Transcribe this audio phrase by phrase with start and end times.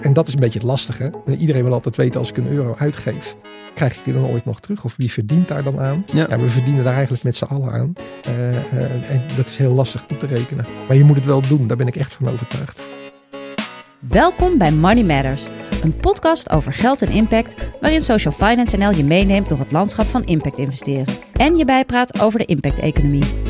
[0.00, 1.10] En dat is een beetje het lastige.
[1.38, 3.36] Iedereen wil altijd weten als ik een euro uitgeef,
[3.74, 4.84] krijg ik die dan ooit nog terug?
[4.84, 6.04] Of wie verdient daar dan aan?
[6.12, 6.38] Ja.
[6.38, 7.92] we verdienen daar eigenlijk met z'n allen aan.
[8.22, 10.66] Eh, eh, en dat is heel lastig toe te rekenen.
[10.88, 12.82] Maar je moet het wel doen, daar ben ik echt van overtuigd.
[13.98, 15.46] Welkom bij Money Matters,
[15.82, 20.06] een podcast over geld en impact, waarin Social Finance NL je meeneemt door het landschap
[20.06, 23.47] van impact investeren en je bijpraat over de impact-economie.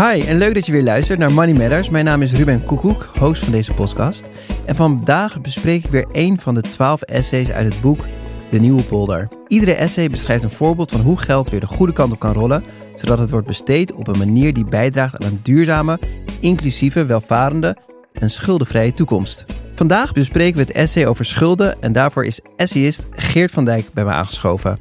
[0.00, 1.90] Hi en leuk dat je weer luistert naar Money Matters.
[1.90, 4.28] Mijn naam is Ruben Koekoek, host van deze podcast.
[4.64, 8.04] En vandaag bespreek ik weer een van de twaalf essays uit het boek
[8.50, 9.28] De Nieuwe Polder.
[9.48, 12.64] Iedere essay beschrijft een voorbeeld van hoe geld weer de goede kant op kan rollen,
[12.96, 15.98] zodat het wordt besteed op een manier die bijdraagt aan een duurzame,
[16.40, 17.76] inclusieve, welvarende
[18.12, 19.44] en schuldenvrije toekomst.
[19.74, 24.04] Vandaag bespreken we het essay over schulden en daarvoor is essayist Geert van Dijk bij
[24.04, 24.78] me aangeschoven.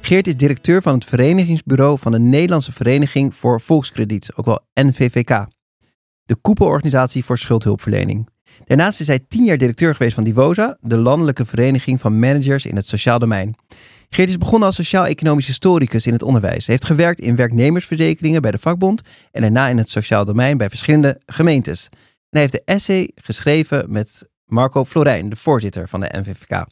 [0.00, 5.46] Geert is directeur van het verenigingsbureau van de Nederlandse Vereniging voor Volkskrediet, ook wel NVVK.
[6.22, 8.28] De koepelorganisatie voor schuldhulpverlening.
[8.64, 12.76] Daarnaast is hij tien jaar directeur geweest van Divosa, de landelijke vereniging van managers in
[12.76, 13.54] het sociaal domein.
[14.08, 16.66] Geert is begonnen als sociaal-economisch historicus in het onderwijs.
[16.66, 20.68] Hij heeft gewerkt in werknemersverzekeringen bij de vakbond en daarna in het sociaal domein bij
[20.68, 21.88] verschillende gemeentes.
[21.90, 21.98] En
[22.30, 26.66] hij heeft de essay geschreven met Marco Florijn, de voorzitter van de NVVK.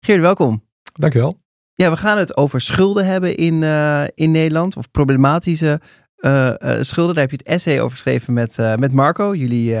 [0.00, 0.64] Geert, welkom.
[0.92, 1.43] Dankjewel.
[1.76, 4.76] Ja, we gaan het over schulden hebben in, uh, in Nederland.
[4.76, 5.80] Of problematische
[6.16, 7.14] uh, uh, schulden.
[7.14, 9.76] Daar heb je het essay over geschreven met, met Marco, jullie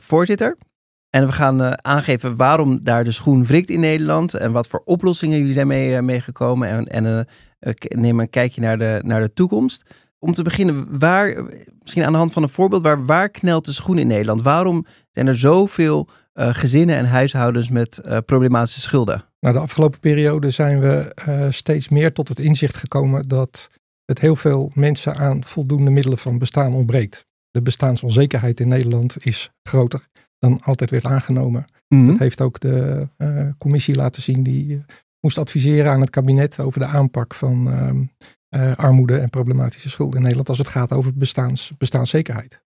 [0.00, 0.56] voorzitter.
[1.10, 4.34] En we gaan aangeven waarom daar de schoen wrikt in Nederland.
[4.34, 6.68] En wat voor oplossingen jullie zijn mee, meegekomen.
[6.68, 7.26] En, en
[7.78, 9.90] neem een kijkje naar de, naar de toekomst.
[10.18, 11.44] Om te beginnen, waar,
[11.80, 14.42] misschien aan de hand van een voorbeeld, waar, waar knelt de schoen in Nederland?
[14.42, 19.24] Waarom zijn er zoveel gezinnen en huishoudens met problematische schulden?
[19.44, 23.70] Nou, de afgelopen periode zijn we uh, steeds meer tot het inzicht gekomen dat
[24.04, 27.26] het heel veel mensen aan voldoende middelen van bestaan ontbreekt.
[27.50, 31.64] De bestaansonzekerheid in Nederland is groter dan altijd werd aangenomen.
[31.88, 32.06] Mm.
[32.06, 34.82] Dat heeft ook de uh, commissie laten zien die uh,
[35.20, 38.08] moest adviseren aan het kabinet over de aanpak van
[38.74, 42.63] armoede en problematische schulden in Nederland als het gaat over bestaans, bestaanszekerheid.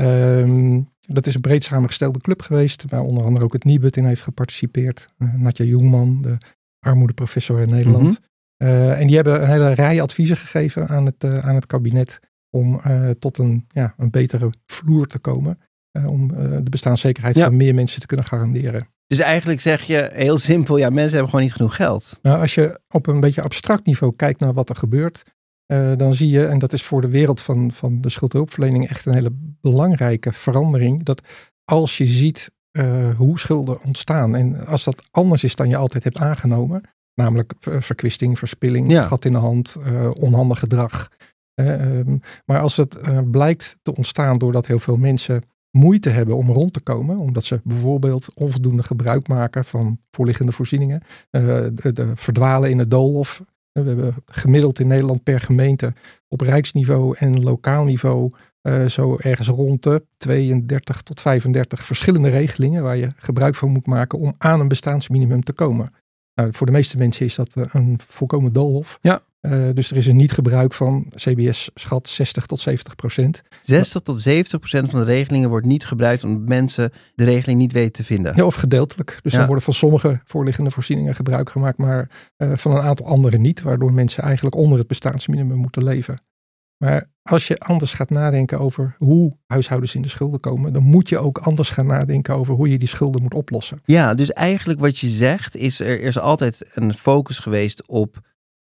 [0.00, 4.04] Um, dat is een breed samengestelde club geweest, waar onder andere ook het Nibud in
[4.04, 5.06] heeft geparticipeerd.
[5.18, 6.38] Uh, Natja Jongman, de
[6.80, 8.02] armoedeprofessor in Nederland.
[8.02, 8.16] Mm
[8.56, 8.68] -hmm.
[8.68, 12.18] uh, en die hebben een hele rij adviezen gegeven aan het, uh, aan het kabinet
[12.50, 12.80] om
[13.18, 15.58] tot een, ja, een betere vloer te komen.
[16.06, 16.28] om
[16.62, 17.44] de bestaanszekerheid ja.
[17.44, 18.88] van meer mensen te kunnen garanderen.
[19.06, 22.18] Dus eigenlijk zeg je heel simpel, ja, mensen hebben gewoon niet genoeg geld.
[22.22, 25.22] Nou, als je op een beetje abstract niveau kijkt naar wat er gebeurt,
[25.72, 29.06] uh, dan zie je, en dat is voor de wereld van, van de schuldhulpverlening echt
[29.06, 31.22] een hele belangrijke verandering, dat
[31.64, 36.04] als je ziet uh, hoe schulden ontstaan en als dat anders is dan je altijd
[36.04, 36.82] hebt aangenomen,
[37.14, 39.02] namelijk verkwisting, verspilling, ja.
[39.02, 41.08] gat in de hand, uh, onhandig gedrag.
[41.60, 42.98] Um, maar als het
[43.30, 47.60] blijkt te ontstaan doordat heel veel mensen moeite hebben om rond te komen, omdat ze
[47.64, 53.42] bijvoorbeeld onvoldoende gebruik maken van voorliggende voorzieningen, de, de verdwalen in het doolhof,
[53.82, 55.92] we hebben gemiddeld in Nederland per gemeente
[56.28, 58.32] op rijksniveau en lokaal niveau
[58.62, 63.86] uh, zo ergens rond de 32 tot 35 verschillende regelingen waar je gebruik van moet
[63.86, 65.92] maken om aan een bestaansminimum te komen.
[66.34, 68.98] Nou, voor de meeste mensen is dat uh, een volkomen doolhof.
[69.00, 69.20] Ja.
[69.46, 73.42] Uh, dus er is een niet gebruik van, CBS schat 60 tot 70 procent.
[73.62, 77.72] 60 tot 70 procent van de regelingen wordt niet gebruikt omdat mensen de regeling niet
[77.72, 78.32] weten te vinden.
[78.36, 79.18] Ja, of gedeeltelijk.
[79.22, 79.38] Dus Ja.
[79.38, 83.62] dan worden van sommige voorliggende voorzieningen gebruik gemaakt, maar uh, van een aantal andere niet.
[83.62, 86.18] Waardoor mensen eigenlijk onder het bestaansminimum moeten leven.
[86.76, 91.08] Maar als je anders gaat nadenken over hoe huishoudens in de schulden komen, dan moet
[91.08, 93.78] je ook anders gaan nadenken over hoe je die schulden moet oplossen.
[93.84, 98.20] Ja, dus eigenlijk wat je zegt is er is altijd een focus geweest op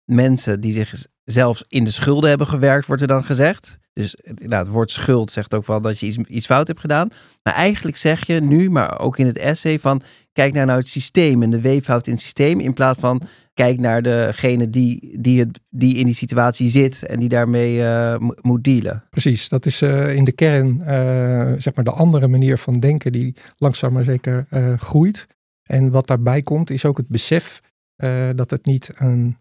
[0.06, 3.78] mensen die zich zelfs in de schulden hebben gewerkt, wordt er dan gezegd.
[3.92, 7.08] Dus nou, het woord schuld zegt ook wel dat je iets, iets fout hebt gedaan.
[7.42, 10.02] Maar eigenlijk zeg je nu, maar ook in het essay, van
[10.32, 12.60] kijk naar nou het systeem en de weefhoud in het systeem.
[12.60, 13.22] In plaats van
[13.54, 18.16] kijk naar degene die, die, het, die in die situatie zit en die daarmee uh,
[18.40, 19.04] moet dealen.
[19.10, 23.12] Precies, dat is uh, in de kern uh, zeg maar de andere manier van denken
[23.12, 24.46] die langzaam maar zeker
[24.78, 25.26] groeit.
[25.62, 27.60] En wat daarbij komt is ook het besef
[28.34, 29.36] dat het niet een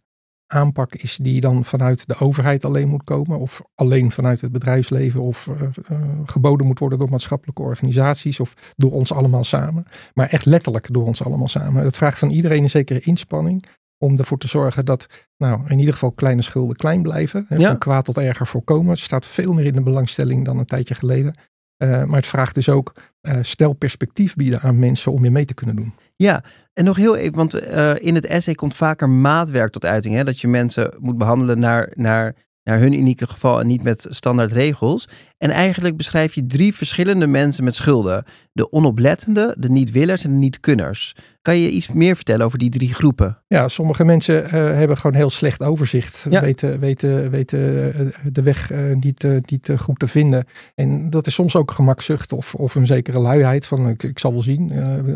[0.56, 5.22] aanpak is die dan vanuit de overheid alleen moet komen, of alleen vanuit het bedrijfsleven,
[5.22, 5.62] of uh,
[5.92, 9.86] uh, geboden moet worden door maatschappelijke organisaties, of door ons allemaal samen.
[10.14, 11.84] Maar echt letterlijk door ons allemaal samen.
[11.84, 13.66] Het vraagt van iedereen een zekere inspanning
[13.98, 15.08] om ervoor te zorgen dat,
[15.38, 17.46] nou, in ieder geval kleine schulden klein blijven.
[17.50, 17.68] Hè, Ja.
[17.68, 18.90] Van kwaad tot erger voorkomen.
[18.90, 21.34] Het staat veel meer in de belangstelling dan een tijdje geleden.
[21.78, 25.46] Uh, maar het vraagt dus ook uh, stel perspectief bieden aan mensen om je mee
[25.46, 25.94] te kunnen doen.
[26.16, 26.44] Ja,
[26.74, 30.16] en nog heel even, want uh, in het essay komt vaker maatwerk tot uiting.
[30.16, 30.24] Hè?
[30.24, 32.36] Dat je mensen moet behandelen naar, naar
[32.66, 35.08] naar hun unieke geval en niet met standaard regels.
[35.38, 38.24] En eigenlijk beschrijf je drie verschillende mensen met schulden.
[38.52, 41.16] De onoplettende, de niet-willers en de niet-kunners.
[41.42, 43.38] Kan je iets meer vertellen over die drie groepen?
[43.48, 46.26] Ja, sommige mensen uh, hebben gewoon heel slecht overzicht.
[46.30, 46.42] Ja.
[46.42, 50.46] Weten, weten, weten de weg uh, niet, uh, niet goed te vinden.
[50.76, 54.32] En dat is soms ook gemakzucht of, of een zekere luiheid van ik, ik zal
[54.32, 54.72] wel zien.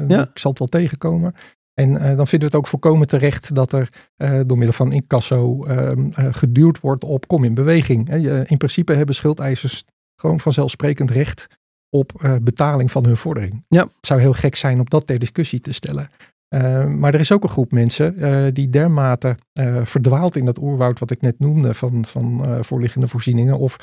[0.07, 0.22] Ja.
[0.22, 1.36] Ik zal het wel tegenkomen.
[1.79, 4.91] En uh, dan vinden we het ook volkomen terecht dat er uh, door middel van
[4.91, 5.91] incasso uh,
[6.31, 8.09] geduwd wordt op kom in beweging.
[8.49, 9.83] in principe hebben schuldeisers
[10.15, 11.47] gewoon vanzelfsprekend recht
[11.89, 13.65] op betaling van hun vordering.
[13.67, 13.81] Ja.
[13.81, 16.09] Het zou heel gek zijn om dat ter discussie te stellen.
[16.50, 20.57] Uh, maar er is ook een groep mensen uh, die dermate uh, verdwaalt in dat
[20.62, 23.78] oerwoud wat ik net noemde van, van voorliggende voorzieningen of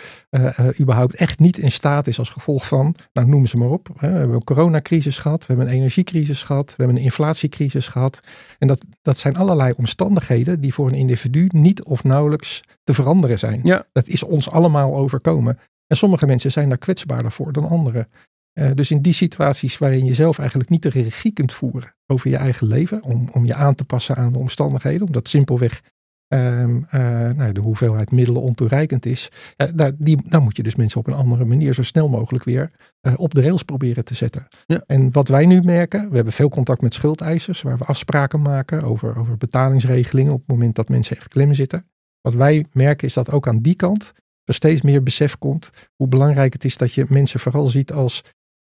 [0.80, 3.88] überhaupt echt niet in staat is als gevolg van, nou noem ze maar op.
[3.96, 8.20] we hebben een coronacrisis gehad, we hebben een energiecrisis gehad, we hebben een inflatiecrisis gehad.
[8.58, 13.38] En dat, dat zijn allerlei omstandigheden die voor een individu niet of nauwelijks te veranderen
[13.38, 13.60] zijn.
[13.62, 13.86] Ja.
[13.92, 15.58] Dat is ons allemaal overkomen.
[15.86, 18.08] En sommige mensen zijn daar kwetsbaarder voor dan anderen.
[18.58, 22.30] Uh, dus in die situaties waarin je zelf eigenlijk niet de regie kunt voeren over
[22.30, 25.82] je eigen leven, om, om je aan te passen aan de omstandigheden, omdat simpelweg
[26.28, 27.00] um, uh,
[27.30, 31.06] nou, de hoeveelheid middelen ontoereikend is, uh, daar, die, dan moet je dus mensen op
[31.06, 32.70] een andere manier zo snel mogelijk weer
[33.16, 34.46] op de rails proberen te zetten.
[34.66, 34.82] Ja.
[34.86, 38.82] En wat wij nu merken, we hebben veel contact met schuldeisers, waar we afspraken maken
[38.82, 41.86] over, over betalingsregelingen op het moment dat mensen echt klem zitten.
[42.20, 44.12] Wat wij merken is dat ook aan die kant
[44.44, 48.22] er steeds meer besef komt hoe belangrijk het is dat je mensen vooral ziet als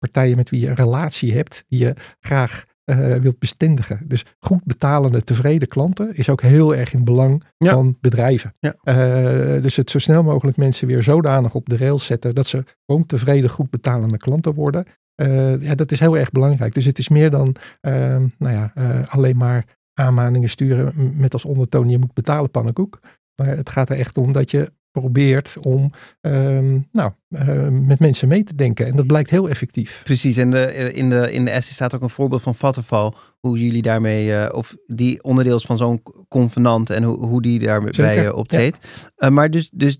[0.01, 3.99] partijen met wie je een relatie hebt, die je graag uh, wilt bestendigen.
[4.07, 8.53] Dus goed betalende, tevreden klanten is ook heel erg in belang van bedrijven.
[8.59, 8.75] Ja.
[8.83, 12.63] Uh, dus het zo snel mogelijk mensen weer zodanig op de rails zetten dat ze
[12.85, 14.85] gewoon tevreden, goed betalende klanten worden.
[15.21, 16.73] Uh, ja, dat is heel erg belangrijk.
[16.73, 18.73] Dus het is meer dan ehm, nou ja,
[19.07, 22.99] alleen maar aanmaningen sturen met als ondertoon je moet betalen pannenkoek.
[23.35, 25.91] Maar het gaat er echt om dat je probeert om
[26.21, 28.85] um, nou, uh, met mensen mee te denken.
[28.85, 30.01] En dat blijkt heel effectief.
[30.03, 33.11] Precies, en de, in de, in de essay staat ook een voorbeeld van Vattenfall.
[33.39, 37.59] Hoe jullie daarmee, uh, of die onderdeel is van zo'n convenant en hoe, hoe die
[37.59, 39.11] daarbij uh, optreedt.
[39.17, 39.29] Ja.
[39.29, 39.97] maar dus, dus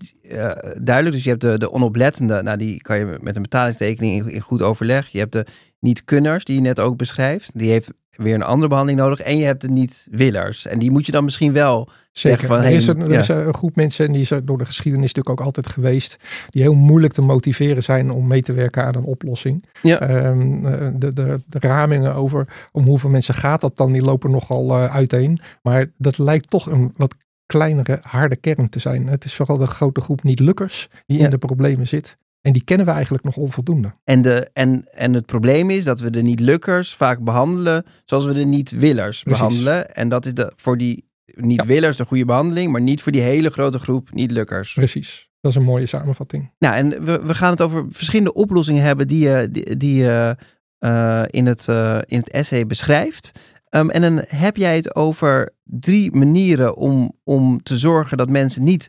[0.80, 4.30] duidelijk, dus je hebt de, de onoplettende, nou die kan je met een betalingsrekening in,
[4.30, 5.08] in goed overleg.
[5.08, 5.46] Je hebt de
[5.80, 7.50] niet-kunners, die je net ook beschrijft.
[7.54, 9.20] Die heeft weer een andere behandeling nodig.
[9.20, 10.66] En je hebt de niet-willers.
[10.66, 12.46] En die moet je dan misschien wel Zeker.
[12.46, 12.58] van...
[12.58, 15.40] Er, is een, er is een groep mensen, en die is door de geschiedenis natuurlijk
[15.40, 16.18] ook altijd geweest,
[16.48, 19.64] die heel moeilijk te motiveren zijn om mee te werken aan een oplossing.
[19.82, 20.26] Ja.
[20.26, 24.78] Um, de, de, de, ramingen over om hoeveel mensen gaat dat dan, die lopen nogal
[24.78, 25.40] uh, uiteen.
[25.62, 27.14] Maar dat lijkt toch een wat
[27.46, 29.06] kleinere, harde kern te zijn.
[29.06, 31.24] Het is vooral de grote groep niet-lukkers die ja.
[31.24, 32.16] in de problemen zit.
[32.42, 33.94] En die kennen we eigenlijk nog onvoldoende.
[34.04, 38.32] En, de, en, en het probleem is dat we de niet-lukkers vaak behandelen zoals we
[38.32, 39.94] de niet-willers behandelen.
[39.94, 43.50] En dat is de, voor die niet-willers de goede behandeling, maar niet voor die hele
[43.50, 44.72] grote groep niet-lukkers.
[44.72, 45.30] Precies.
[45.40, 46.50] Dat is een mooie samenvatting.
[46.58, 51.22] Nou, en we, we gaan het over verschillende oplossingen hebben die je die, die, uh,
[51.26, 53.30] in, het, uh, in het essay beschrijft.
[53.70, 58.62] Um, en dan heb jij het over drie manieren om, om te zorgen dat mensen
[58.64, 58.88] niet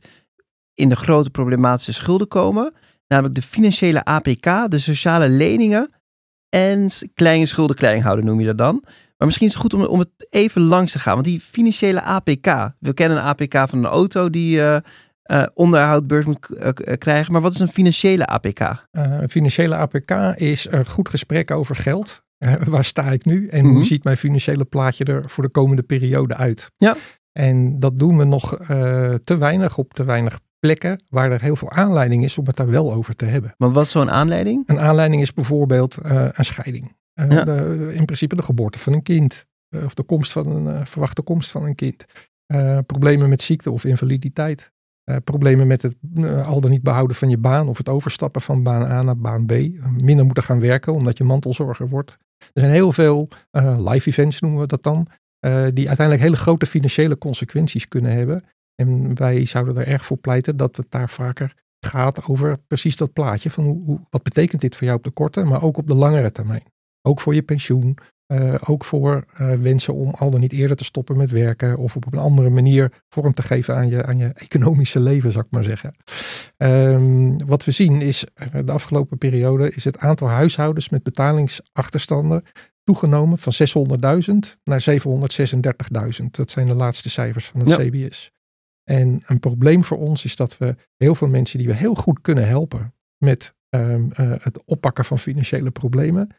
[0.74, 2.74] in de grote problematische schulden komen.
[3.13, 5.89] Namelijk de financiële APK, de sociale leningen
[6.50, 8.83] en kleine schulden klein houden noem je dat dan.
[9.18, 11.13] Maar misschien is het goed om, om het even langs te gaan.
[11.13, 14.77] Want die financiële APK, we kennen een APK van een auto die uh,
[15.31, 17.31] uh, onderhoudbeurs moet uh, krijgen.
[17.31, 18.88] Maar wat is een financiële APK?
[18.92, 22.24] een financiële APK is een goed gesprek over geld.
[22.68, 23.83] waar sta ik nu en hoe mhm.
[23.83, 26.71] ziet mijn financiële plaatje er voor de komende periode uit?
[26.78, 26.97] Ja.
[27.31, 28.57] En dat doen we nog
[29.23, 32.70] te weinig op te weinig plekken waar er heel veel aanleiding is om het daar
[32.70, 33.54] wel over te hebben.
[33.58, 34.64] Maar wat is zo'n aanleiding?
[34.66, 36.96] Een aanleiding is bijvoorbeeld uh, een scheiding.
[37.22, 37.44] Uh, ja.
[37.44, 39.46] de, in principe de geboorte van een kind.
[39.70, 42.06] Uh, of de komst van een verwachte komst van een kind.
[42.86, 44.72] problemen met ziekte of invaliditeit.
[45.24, 45.96] problemen met het
[46.46, 49.46] al dan niet behouden van je baan of het overstappen van baan A naar baan
[49.46, 49.52] B.
[50.02, 52.18] minder moeten gaan werken omdat je mantelzorger wordt.
[52.38, 53.28] Er zijn heel veel
[53.78, 55.08] live events noemen we dat dan.
[55.74, 58.44] die uiteindelijk hele grote financiële consequenties kunnen hebben.
[58.75, 63.13] En wij zouden er erg voor pleiten dat het daar vaker gaat over precies dat
[63.13, 65.87] plaatje van hoe, hoe, wat betekent dit voor jou op de korte, maar ook op
[65.87, 66.63] de langere termijn.
[67.01, 70.83] Ook voor je pensioen, uh, ook voor uh, wensen om al dan niet eerder te
[70.83, 74.31] stoppen met werken of op een andere manier vorm te geven aan je, aan je
[74.33, 75.95] economische leven, zou ik maar zeggen.
[76.57, 82.44] Um, wat we zien is, uh, de afgelopen periode is het aantal huishoudens met betalingsachterstanden
[82.83, 83.53] toegenomen van
[84.53, 84.85] 600.000 naar
[86.21, 86.25] 736.000.
[86.31, 87.77] Dat zijn de laatste cijfers van het ja.
[87.77, 88.31] CBS.
[88.83, 92.21] En een probleem voor ons is dat we heel veel mensen die we heel goed
[92.21, 96.30] kunnen helpen met um, uh, het oppakken van financiële problemen,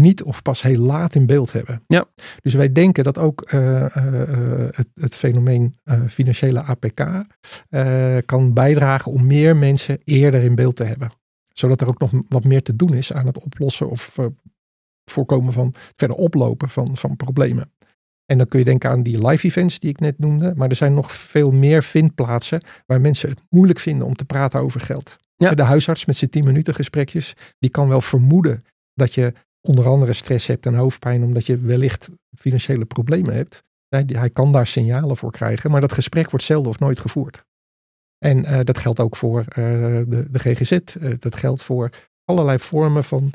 [0.00, 1.82] niet of pas heel laat in beeld hebben.
[1.86, 2.04] Ja.
[2.40, 3.88] Dus wij denken dat ook uh, uh,
[4.70, 5.76] het, het, fenomeen
[6.08, 7.24] financiële APK
[8.24, 11.10] kan bijdragen om meer mensen eerder in beeld te hebben.
[11.48, 14.18] Zodat er ook nog wat meer te doen is aan het oplossen of
[15.10, 17.72] voorkomen van verder oplopen van, van problemen.
[18.32, 20.52] En dan kun je denken aan die live events die ik net noemde.
[20.56, 24.60] Maar er zijn nog veel meer vindplaatsen waar mensen het moeilijk vinden om te praten
[24.60, 25.18] over geld.
[25.36, 25.54] Ja.
[25.54, 30.12] De huisarts met zijn 10 minuten gesprekjes, die kan wel vermoeden dat je onder andere
[30.12, 32.08] stress hebt en hoofdpijn omdat je wellicht
[32.38, 33.62] financiële problemen hebt.
[33.88, 37.44] Hij, kan daar signalen voor krijgen, maar dat gesprek wordt zelden of nooit gevoerd.
[38.18, 40.70] En uh, dat geldt ook voor uh, de, de, GGZ.
[40.70, 41.90] Uh, eh, dat geldt voor
[42.24, 43.32] allerlei vormen van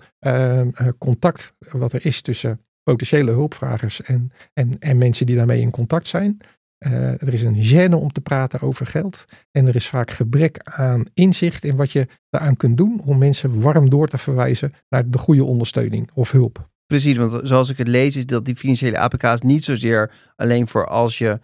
[0.98, 6.08] contact wat er is tussen potentiële hulpvragers en, en, en mensen die daarmee in contact
[6.08, 6.38] zijn.
[6.86, 9.26] Uh, er is een gêne om te praten over geld.
[9.52, 13.62] En er is vaak gebrek aan inzicht in wat je daaraan kunt doen om mensen
[13.62, 16.70] warm door te verwijzen naar de goede ondersteuning of hulp.
[16.86, 20.88] Precies, want zoals ik het lees is dat die financiële APK's niet zozeer alleen voor
[20.88, 21.40] als je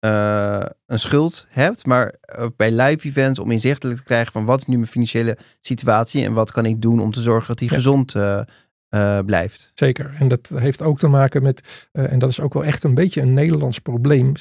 [0.00, 2.14] uh, een schuld hebt, maar
[2.56, 6.32] bij live events om inzichtelijk te krijgen van wat is nu mijn financiële situatie en
[6.32, 8.40] wat kan ik doen om te zorgen dat die gezond uh,
[8.90, 9.70] uh, blijft.
[9.74, 10.14] Zeker.
[10.18, 12.94] En dat heeft ook te maken met, uh, en dat is ook wel echt een
[12.94, 14.32] beetje een Nederlands probleem,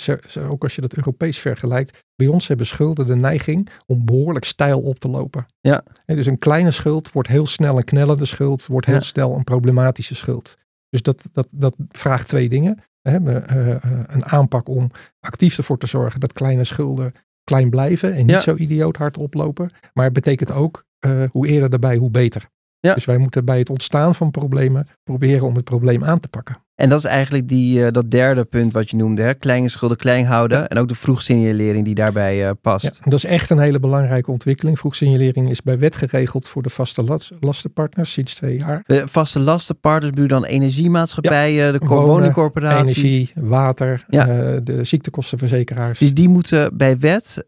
[0.50, 2.04] ook als je dat Europees vergelijkt.
[2.16, 5.46] Bij ons hebben schulden de neiging om behoorlijk stijl op te lopen.
[5.62, 5.84] Ja.
[6.06, 9.44] En dus een kleine schuld wordt heel snel een knellende schuld, wordt heel snel een
[9.44, 10.58] problematische schuld.
[10.90, 12.80] Dus dat, dat, dat vraagt twee dingen.
[13.02, 13.20] Hè?
[13.20, 13.76] Uh,
[14.08, 18.56] een aanpak om actief ervoor te zorgen dat kleine schulden klein blijven en niet zo
[18.56, 19.72] idioot hard oplopen.
[19.94, 20.86] Maar het betekent ook,
[21.32, 22.50] hoe eerder daarbij, hoe beter.
[22.86, 22.94] Ja.
[22.94, 26.58] Dus wij moeten bij het ontstaan van problemen proberen om het probleem aan te pakken.
[26.76, 29.22] En dat is eigenlijk die, uh, dat derde punt wat je noemde.
[29.22, 29.34] Hè?
[29.34, 30.68] Kleine schulden klein houden.
[30.68, 32.84] En ook de vroegsignalering die daarbij uh, past.
[32.84, 34.80] Ja, dat is echt een hele belangrijke ontwikkeling.
[34.80, 38.84] Vroegsignalering is bij wet geregeld voor de vaste lastenpartners sinds twee jaar.
[38.86, 42.98] De vaste lastenpartners bedoel dan energiemaatschappijen, de woningcorporaties.
[42.98, 44.26] Energie, water, uh,
[44.64, 46.00] de ziektekostenverzekeraars.
[46.00, 47.46] Dus die moeten bij wet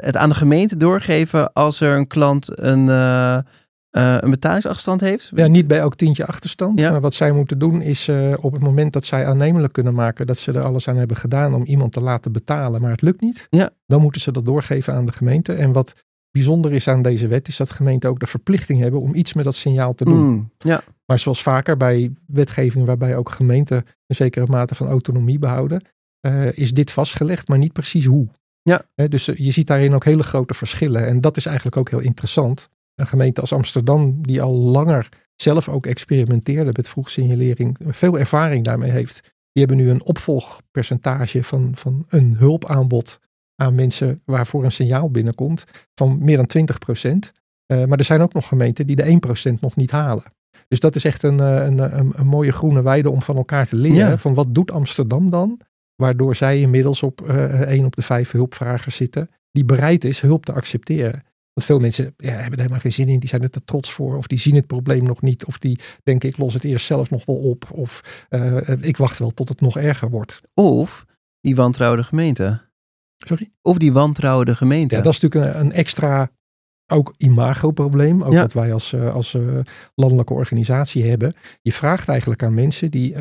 [0.00, 2.88] het aan de gemeente doorgeven als er een klant een
[3.96, 5.30] uh, een betalingsachterstand heeft?
[5.34, 6.80] Ja, niet bij elk tientje achterstand.
[6.80, 10.26] Maar wat zij moeten doen is uh, op het moment dat zij aannemelijk kunnen maken
[10.26, 13.20] dat ze er alles aan hebben gedaan om iemand te laten betalen, maar het lukt
[13.20, 13.46] niet.
[13.50, 13.70] Ja.
[13.86, 15.52] Dan moeten ze dat doorgeven aan de gemeente.
[15.52, 15.94] En wat
[16.30, 19.44] bijzonder is aan deze wet is dat gemeenten ook de verplichting hebben om iets met
[19.44, 20.26] dat signaal te doen.
[20.26, 20.82] Mm, ja.
[21.06, 23.76] Maar zoals vaker bij wetgeving waarbij ook gemeenten
[24.06, 25.82] een zekere mate van autonomie behouden,
[26.26, 28.28] uh, is dit vastgelegd, maar niet precies hoe.
[28.62, 28.82] Ja.
[29.08, 31.06] dus je ziet daarin ook hele grote verschillen.
[31.06, 35.68] En dat is eigenlijk ook heel interessant een gemeente als Amsterdam, die al langer zelf
[35.68, 39.20] ook experimenteerde met vroegsignalering, veel ervaring daarmee heeft.
[39.52, 43.20] Die hebben nu een opvolgpercentage van, van een hulpaanbod
[43.54, 47.32] aan mensen waarvoor een signaal binnenkomt van meer dan 20 procent.
[47.72, 50.24] Uh, maar er zijn ook nog gemeenten die de 1 procent nog niet halen.
[50.68, 53.66] Dus dat is echt een, eh, een, een, een, mooie groene weide om van elkaar
[53.66, 54.18] te leren.
[54.18, 55.60] Van wat doet Amsterdam dan?
[55.94, 59.30] Waardoor zij inmiddels op uh, eh, 1 op de 5 hulpvragers zitten.
[59.50, 61.22] Die bereid is hulp te accepteren.
[61.56, 63.18] Want veel mensen ja, hebben er helemaal geen zin in.
[63.18, 64.16] Die zijn er te trots voor.
[64.16, 65.44] Of die zien het probleem nog niet.
[65.44, 67.68] Of die denken ik los het eerst zelf nog wel op.
[67.70, 70.40] Of uh, ik wacht wel tot het nog erger wordt.
[70.54, 71.04] Of
[71.40, 72.60] die wantrouwde gemeente.
[73.16, 73.50] Sorry?
[73.62, 74.96] Of die wantrouwde gemeente.
[74.96, 76.30] Ja, dat is natuurlijk een, een extra
[76.92, 78.22] ook imagoprobleem.
[78.22, 79.58] Ook wat wij als, uh, als uh,
[79.94, 81.34] landelijke organisatie hebben.
[81.62, 83.20] Je vraagt eigenlijk aan mensen die uh,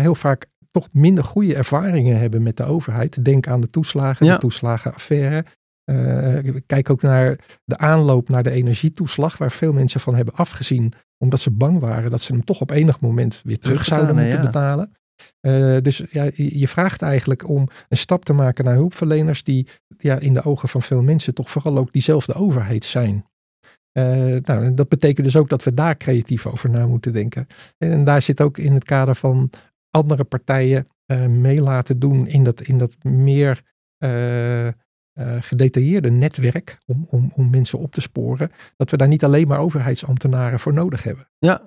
[0.00, 3.24] heel vaak toch minder goede ervaringen hebben met de overheid.
[3.24, 4.32] Denk aan de toeslagen, ja.
[4.32, 5.44] de toeslagenaffaire.
[5.90, 10.92] Uh, kijk ook naar de aanloop naar de energietoeslag, waar veel mensen van hebben afgezien,
[11.18, 14.40] omdat ze bang waren dat ze hem toch op enig moment weer terug zouden moeten
[14.40, 14.92] betalen.
[15.40, 20.18] Uh, dus ja, je vraagt eigenlijk om een stap te maken naar hulpverleners die ja,
[20.18, 23.26] in de ogen van veel mensen toch vooral ook diezelfde overheid zijn.
[23.98, 27.46] Uh, nou, dat betekent dus ook dat we daar creatief over na moeten denken.
[27.78, 29.50] En daar zit ook in het kader van
[29.90, 33.62] andere partijen uh, mee laten doen in dat, in dat meer
[35.14, 39.46] uh, gedetailleerde netwerk om, om, om mensen op te sporen, dat we daar niet alleen
[39.46, 41.28] maar overheidsambtenaren voor nodig hebben.
[41.38, 41.62] Ja.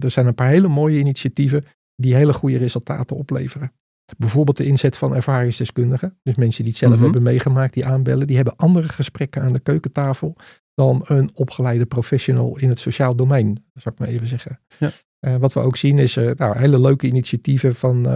[0.00, 1.64] Er zijn een paar hele mooie initiatieven
[1.96, 3.72] die hele goede resultaten opleveren.
[4.16, 6.18] Bijvoorbeeld de inzet van ervaringsdeskundigen.
[6.22, 7.02] Dus mensen die het zelf mhm.
[7.02, 8.26] hebben meegemaakt, die aanbellen.
[8.26, 10.36] Die hebben andere gesprekken aan de keukentafel
[10.74, 14.60] dan een opgeleide professional in het sociaal domein, zou ik maar even zeggen.
[14.78, 14.90] Ja.
[15.20, 18.06] Uh, wat we ook zien is uh, nou, hele leuke initiatieven van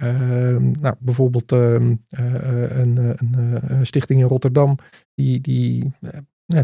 [0.00, 3.14] nou, bijvoorbeeld ehm, eh, eh, een, eh,
[3.70, 4.78] een, stichting in Rotterdam,
[5.14, 5.92] die, die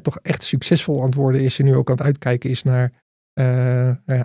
[0.03, 2.93] toch echt succesvol aan het worden is en nu ook aan het uitkijken is naar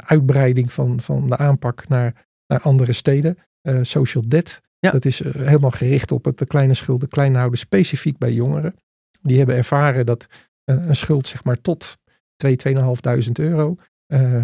[0.06, 3.38] uitbreiding van, van de aanpak naar, naar andere steden.
[3.82, 4.92] social debt, ja.
[4.92, 8.76] dat is helemaal gericht op het kleine schulden klein houden, specifiek bij jongeren.
[9.22, 10.28] Die hebben ervaren dat
[10.64, 11.98] een schuld zeg maar tot
[12.36, 13.76] 2, 2.500 euro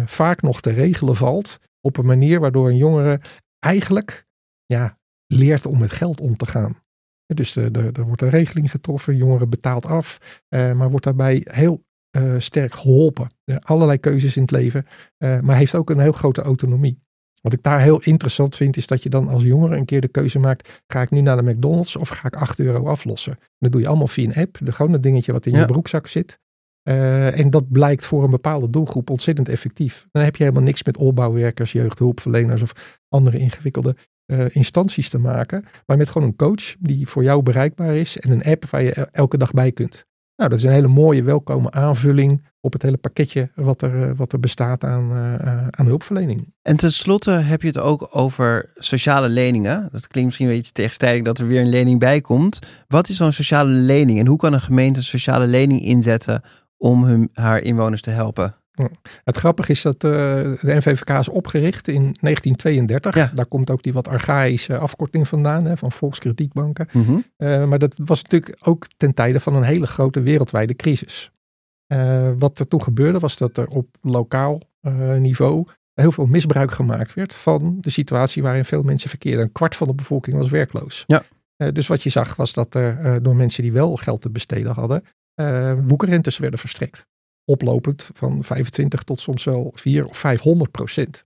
[0.04, 3.20] vaak nog te regelen valt op een manier waardoor een jongere
[3.58, 4.26] eigenlijk
[4.66, 6.80] ja, leert om met geld om te gaan.
[7.26, 11.84] Dus er wordt een regeling getroffen, jongere betaalt af, maar wordt daarbij heel
[12.38, 13.28] sterk geholpen.
[13.58, 14.86] allerlei keuzes in het leven,
[15.18, 17.00] maar heeft ook een heel grote autonomie.
[17.40, 20.08] Wat ik daar heel interessant vind, is dat je dan als jongere een keer de
[20.08, 23.38] keuze maakt: ga ik nu naar de McDonald's of ga ik 8 euro aflossen?
[23.58, 26.06] Dat doe je allemaal via een app, de, gewoon dat dingetje wat in je broekzak
[26.06, 26.40] zit.
[26.82, 30.06] En dat blijkt voor een bepaalde doelgroep ontzettend effectief.
[30.10, 35.64] Dan heb je helemaal niks met opbouwwerkers, jeugdhulpverleners of andere ingewikkelde uh, instanties te maken.
[35.86, 39.08] Maar met gewoon een coach die voor jou bereikbaar is en een app waar je
[39.12, 40.06] elke dag bij kunt.
[40.36, 44.16] Nou, dat is een hele mooie, welkome aanvulling op het hele pakketje wat er, eh,
[44.16, 46.54] wat er bestaat aan, uh, aan hulpverlening.
[46.62, 49.88] En tenslotte heb je het ook over sociale leningen.
[49.92, 52.58] Dat klinkt misschien een beetje tegenstrijdig dat er weer een lening bij komt.
[52.88, 56.42] Wat is zo'n sociale lening en hoe kan een gemeente een sociale lening inzetten
[56.76, 58.61] om hun, haar inwoners te helpen?
[59.24, 63.32] Het grappige is dat uh, de NVVK is opgericht in 1932.
[63.34, 66.88] Daar komt ook die wat archaïsche afkorting vandaan, hè, van volkskredietbanken.
[66.92, 67.12] Mhm.
[67.12, 71.30] Uh, maar dat was natuurlijk ook ten tijde van een hele grote wereldwijde crisis.
[71.92, 74.60] Uh, wat er toen gebeurde was dat er op lokaal
[75.18, 79.44] niveau heel veel misbruik gemaakt werd van de situatie waarin veel mensen verkeerden.
[79.44, 81.04] Een kwart van de bevolking was werkloos.
[81.06, 81.22] Ja.
[81.72, 85.04] dus wat je zag was dat er door mensen die wel geld te besteden hadden,
[85.86, 87.06] woekerrentes werden verstrekt
[87.44, 91.24] oplopend van 25 tot soms wel 4 of 500 procent.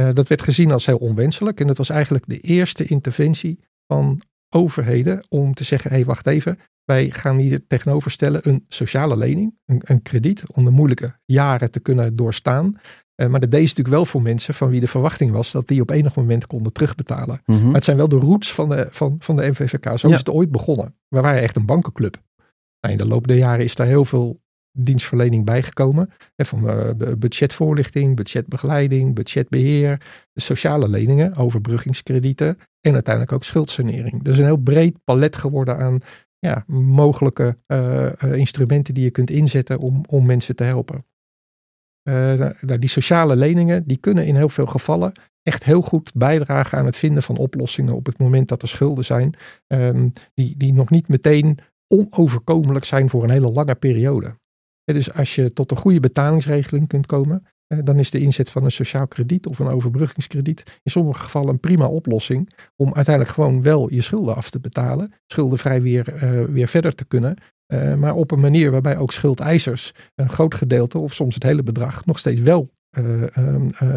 [0.00, 4.22] Uh, dat werd gezien als heel onwenselijk en dat was eigenlijk de eerste interventie van
[4.54, 9.16] overheden om te zeggen, hé hey, wacht even, wij gaan hier tegenover stellen een sociale
[9.16, 12.76] lening, een, een krediet om de moeilijke jaren te kunnen doorstaan.
[13.16, 15.80] Uh, maar dat deed natuurlijk wel voor mensen van wie de verwachting was dat die
[15.80, 17.40] op enig moment konden terugbetalen.
[17.46, 17.64] Mhm.
[17.64, 19.98] Maar het zijn wel de roots van de, van, van de MVVK.
[19.98, 20.94] Zo is het ooit begonnen.
[21.08, 22.22] We waren echt een bankenclub.
[22.80, 24.40] Nou, in de loop der jaren is daar heel veel
[24.72, 26.10] dienstverlening bijgekomen.
[26.36, 30.00] Van uh, budgetvoorlichting, budgetbegeleiding, budgetbeheer,
[30.34, 34.22] sociale leningen, overbruggingskredieten en uiteindelijk ook schuldsanering.
[34.22, 36.00] Dus een heel breed palet geworden aan
[36.38, 41.04] ja, mogelijke uh, instrumenten die je kunt inzetten om, om mensen te helpen.
[42.08, 45.12] Uh, die sociale leningen die kunnen in heel veel gevallen
[45.42, 49.04] echt heel goed bijdragen aan het vinden van oplossingen op het moment dat er schulden
[49.04, 49.34] zijn,
[49.66, 54.38] um, die, die nog niet meteen onoverkomelijk zijn voor een hele lange periode.
[54.92, 57.46] Dus als je tot een goede betalingsregeling kunt komen,
[57.84, 61.60] dan is de inzet van een sociaal krediet of een overbruggingskrediet in sommige gevallen een
[61.60, 66.68] prima oplossing om uiteindelijk gewoon wel je schulden af te betalen, schuldenvrij weer, uh, weer
[66.68, 67.36] verder te kunnen,
[67.72, 71.62] uh, maar op een manier waarbij ook schuldeisers een groot gedeelte of soms het hele
[71.62, 72.70] bedrag nog steeds wel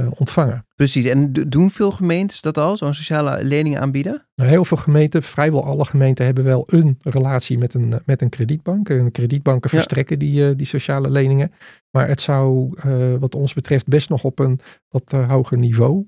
[0.10, 0.66] ontvangen.
[0.76, 4.26] Precies, en doen veel gemeentes dat al, zo'n sociale lening aanbieden?
[4.36, 8.30] Nou, heel veel gemeenten, vrijwel alle gemeenten hebben wel een relatie met een, met een
[8.30, 8.90] kredietbank.
[8.90, 11.52] En kredietbanken verstrekken die, die sociale leningen.
[11.92, 12.74] Maar het zou
[13.20, 16.06] wat ons betreft best nog op een wat hoger niveau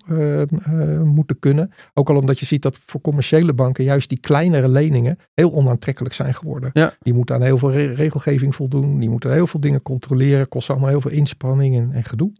[1.04, 1.71] moeten kunnen.
[1.93, 6.13] Ook al omdat je ziet dat voor commerciële banken juist die kleinere leningen heel onaantrekkelijk
[6.13, 6.69] zijn geworden.
[6.74, 6.93] Ja.
[7.00, 9.00] Die moeten aan heel veel regelgeving voldoen.
[9.00, 10.48] Die moeten heel veel dingen controleren.
[10.48, 12.32] Kost allemaal heel veel inspanning en, en gedoe.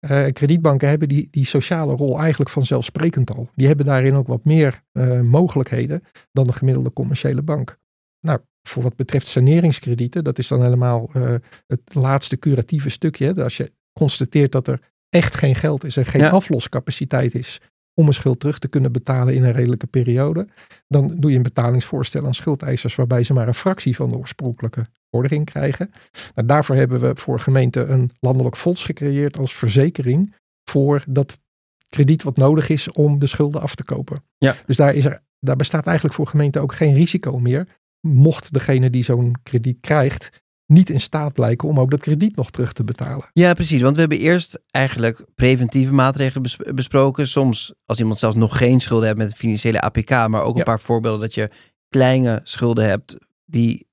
[0.00, 3.48] Uh, kredietbanken hebben die, die sociale rol eigenlijk vanzelfsprekend al.
[3.54, 7.78] Die hebben daarin ook wat meer uh, mogelijkheden dan de gemiddelde commerciële bank.
[8.20, 11.34] Nou, voor wat betreft saneringskredieten, dat is dan helemaal uh,
[11.66, 13.42] het laatste curatieve stukje.
[13.42, 16.30] Als je constateert dat er echt geen geld is en geen ja.
[16.30, 17.60] afloscapaciteit is
[17.98, 20.46] om een schuld terug te kunnen betalen in een redelijke periode,
[20.88, 24.86] dan doe je een betalingsvoorstel aan schuldeisers waarbij ze maar een fractie van de oorspronkelijke
[25.10, 25.90] vordering krijgen.
[26.34, 30.34] Nou, daarvoor hebben we voor gemeenten een landelijk fonds gecreëerd als verzekering
[30.70, 31.40] voor dat
[31.88, 34.22] krediet wat nodig is om de schulden af te kopen.
[34.38, 34.56] Ja.
[34.66, 37.66] Dus daar, is er, daar bestaat eigenlijk voor gemeenten ook geen risico meer.
[38.00, 40.30] Mocht degene die zo'n krediet krijgt
[40.68, 43.30] niet in staat blijken om ook dat krediet nog terug te betalen.
[43.32, 43.80] Ja, precies.
[43.80, 47.28] Want we hebben eerst eigenlijk preventieve maatregelen besproken.
[47.28, 50.80] Soms als iemand zelfs nog geen schulden heeft met financiële APK, maar ook een paar
[50.80, 51.50] voorbeelden dat je
[51.88, 53.86] kleine schulden hebt die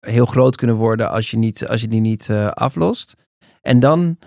[0.00, 3.14] heel groot kunnen worden als je, niet, als je die niet uh, aflost.
[3.60, 4.18] En dan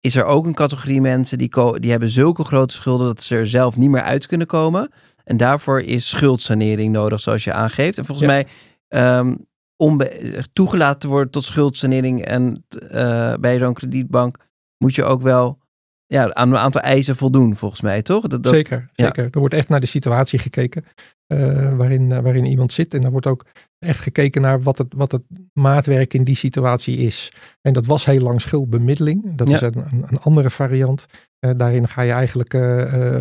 [0.00, 3.46] is er ook een categorie mensen die, die hebben zulke grote schulden dat ze er
[3.46, 4.90] zelf niet meer uit kunnen komen.
[5.24, 7.98] En daarvoor is schuldsanering nodig, zoals je aangeeft.
[7.98, 8.46] En volgens mij
[8.88, 9.45] um,
[9.76, 10.00] om
[10.52, 14.36] toegelaten te worden tot schuldsanering en uh, bij zo'n kredietbank
[14.78, 15.58] moet je ook wel
[16.06, 18.26] ja, aan een aantal eisen voldoen, volgens mij, toch?
[18.26, 19.24] Dat, dat, zeker, zeker.
[19.30, 20.84] Er wordt echt naar de situatie gekeken
[21.28, 22.94] uh, waarin, uh, waarin iemand zit.
[22.94, 23.44] En er wordt ook
[23.78, 27.32] echt gekeken naar wat het, wat het maatwerk in die situatie is.
[27.60, 29.36] En dat was heel lang schuldbemiddeling.
[29.36, 31.06] Dat is een, een, andere variant.
[31.40, 32.50] Uh, daarin ga je eigenlijk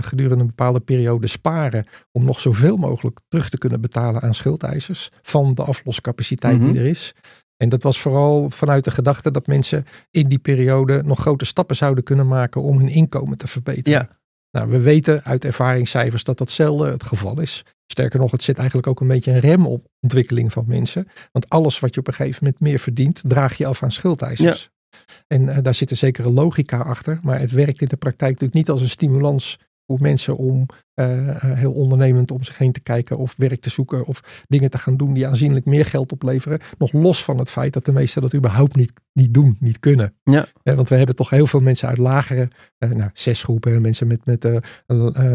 [0.06, 5.10] gedurende een bepaalde periode sparen om nog zoveel mogelijk terug te kunnen betalen aan schuldeisers
[5.22, 6.78] van de afloscapaciteit die mhm.
[6.78, 7.14] er is.
[7.58, 11.76] En dat was vooral vanuit de gedachte dat mensen in die periode nog grote stappen
[11.76, 14.08] zouden kunnen maken om hun inkomen te verbeteren.
[14.10, 14.20] Ja.
[14.52, 17.66] Nou, we weten uit ervaringscijfers dat dat zelden het geval is.
[17.88, 21.08] Sterker nog, het zit eigenlijk ook een beetje een rem op ontwikkeling van mensen.
[21.32, 24.70] Want alles wat je op een gegeven moment meer verdient, draag je af aan schuldeisers.
[25.28, 27.20] En uh, daar zit een zekere logica achter.
[27.22, 30.66] Maar het werkt in de praktijk natuurlijk niet als een stimulans voor mensen om
[30.96, 31.08] uh,
[31.42, 34.98] heel ondernemend om zich heen te kijken of werk te zoeken of dingen te gaan
[34.98, 36.60] doen die aanzienlijk meer geld opleveren.
[36.78, 40.14] Nog los van het feit dat de meesten dat überhaupt niet, niet doen, niet kunnen.
[40.24, 40.46] Ja.
[40.64, 42.48] Want we hebben toch heel veel mensen uit lagere,
[42.80, 44.48] uh, nou, zes groepen, mensen met, met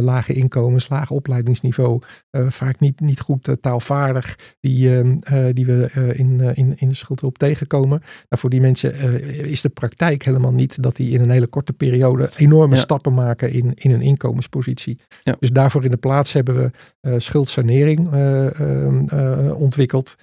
[0.01, 6.73] lage inkomens, laag opleidingsniveau, vaak niet, niet goed taalvaardig, die, ehm, die we in, in,
[6.77, 7.99] in de schuldhulp tegenkomen.
[7.99, 11.73] Nou, voor die mensen is de praktijk helemaal niet dat die in een hele korte
[11.73, 12.81] periode enorme ja.
[12.81, 14.99] stappen maken in, in een inkomenspositie.
[15.23, 15.37] Ja.
[15.39, 16.71] Dus daarvoor in de plaats hebben we
[17.11, 18.61] uh, schuldsanering uh,
[19.13, 20.17] uh, ontwikkeld.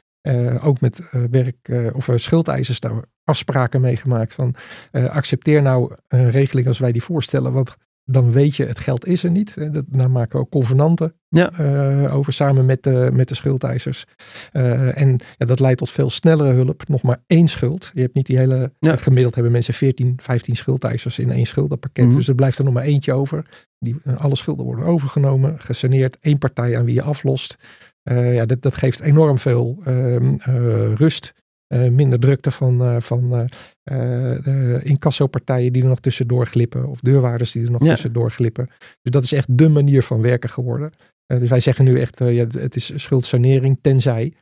[0.61, 4.55] ook met werk of schuldeisers daar afspraken mee gemaakt van
[4.91, 7.53] accepteer nou een regeling als wij die voorstellen.
[7.53, 7.75] Want
[8.09, 9.73] dan weet je, het geld is er niet.
[9.73, 11.51] Dat, daar maken we ook convenanten ja.
[11.59, 14.05] uh, over samen met de, met de schuldeisers.
[14.53, 16.87] Uh, en ja, dat leidt tot veel snellere hulp.
[16.87, 17.91] Nog maar één schuld.
[17.93, 18.71] Je hebt niet die hele.
[18.79, 18.95] Ja.
[18.95, 22.05] Gemiddeld hebben mensen 14, 15 schuldeisers in één schuldenpakket.
[22.05, 22.15] Mhm.
[22.15, 23.45] Dus er blijft er nog maar eentje over.
[23.79, 26.17] Die, alle schulden worden overgenomen, gesaneerd.
[26.21, 27.57] één partij aan wie je aflost.
[28.03, 30.35] ja, dat, dat geeft enorm veel ehm,
[30.95, 31.33] rust.
[31.73, 33.47] Uh, minder drukte van, uh, van
[33.91, 36.85] uh, incassopartijen die er nog tussendoor glippen.
[36.87, 37.89] Of deurwaarders die er nog Ja.
[37.91, 38.65] tussendoor glippen.
[39.01, 40.91] Dus dat is echt de manier van werken geworden.
[41.25, 44.33] dus wij zeggen nu echt, ja, het is schuldsanering tenzij.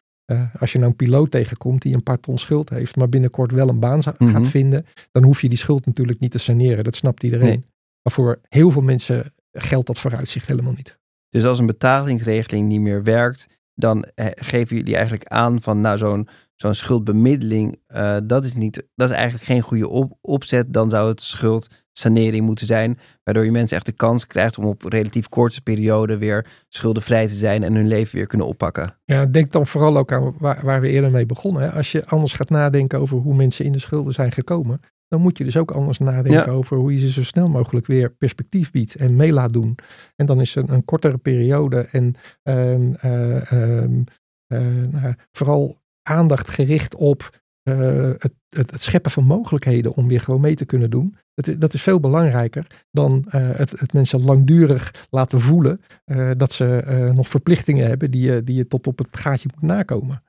[0.60, 3.70] als je nou een piloot tegenkomt die een paar ton schuld heeft, maar binnenkort wel
[3.70, 4.32] een baan za- Mhm.
[4.32, 6.84] gaat vinden, dan hoef je die schuld natuurlijk niet te saneren.
[6.84, 7.46] Dat snapt iedereen.
[7.46, 7.64] Nee.
[8.04, 10.98] Maar voor heel veel mensen geldt dat vooruitzicht helemaal niet.
[11.30, 15.98] Dus als een betalingsregeling niet meer werkt, dan eh, geven jullie eigenlijk aan van nou
[15.98, 20.74] zo'n zo'n schuldbemiddeling, uh, dat, is niet, dat is eigenlijk geen goede op, opzet.
[20.74, 24.84] Dan zou het schuldsanering moeten zijn, waardoor je mensen echt de kans krijgt om op
[24.84, 28.98] relatief korte periode weer schuldenvrij te zijn en hun leven weer kunnen oppakken.
[29.06, 31.62] Ja, denk dan vooral ook aan waar, waar we eerder mee begonnen.
[31.62, 31.72] Hè.
[31.72, 34.80] Als je anders gaat nadenken over hoe mensen in de schulden zijn gekomen,
[35.16, 36.58] dan moet je dus ook anders nadenken Ja.
[36.58, 39.78] over hoe je ze zo snel mogelijk weer perspectief biedt en mee laat doen.
[40.16, 44.04] En dan is een, een kortere periode en ehm, eh, ehm,
[44.48, 44.60] eh,
[44.92, 50.42] nou, vooral aandacht gericht op uh, het, het, het, scheppen van mogelijkheden om weer gewoon
[50.42, 51.16] mee te kunnen doen.
[51.34, 56.32] Dat is, dat is veel belangrijker dan uh, het, het, mensen langdurig laten voelen uh,
[56.38, 60.24] dat ze nog verplichtingen hebben die je, die je tot op het gaatje moet nakomen.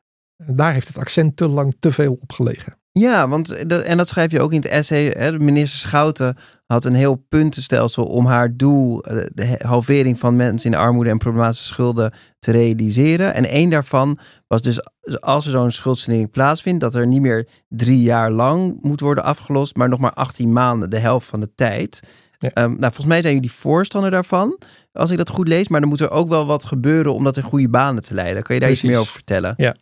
[0.47, 2.79] Daar heeft het accent te lang te veel op gelegen.
[2.99, 5.07] Ja, want dat, en dat schrijf je ook in het essay.
[5.07, 9.03] Hè, minister Schouten had een heel puntenstelsel om haar doel,
[9.35, 13.35] de halvering van mensen in armoede en problematische schulden, te realiseren.
[13.35, 14.81] En één daarvan was dus
[15.21, 19.77] als er zo'n schuldsanering plaatsvindt, dat er niet meer drie jaar lang moet worden afgelost,
[19.77, 22.01] maar nog maar 18 maanden, de helft van de tijd.
[22.39, 22.63] Ja.
[22.63, 24.59] Um, nou, volgens mij zijn jullie voorstander daarvan,
[24.93, 25.69] als ik dat goed lees.
[25.69, 28.43] Maar dan moet er ook wel wat gebeuren om dat in goede banen te leiden.
[28.43, 28.85] Kan je daar Precies.
[28.85, 29.55] iets meer over vertellen?
[29.57, 29.75] Ja.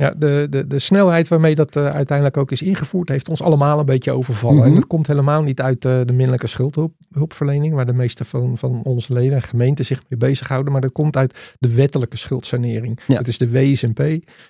[0.00, 3.78] Ja, de, de, de snelheid waarmee dat uh, uiteindelijk ook is ingevoerd, heeft ons allemaal
[3.78, 4.58] een beetje overvallen.
[4.58, 4.66] Mhm.
[4.66, 8.82] En dat komt helemaal niet uit uh, de minderlijke schuldhulpverlening, waar de meeste van, van
[8.82, 10.72] onze leden en gemeenten zich mee bezighouden.
[10.72, 13.00] Maar dat komt uit de wettelijke schuldsanering.
[13.06, 13.16] Ja.
[13.16, 13.98] Dat is de WSNP.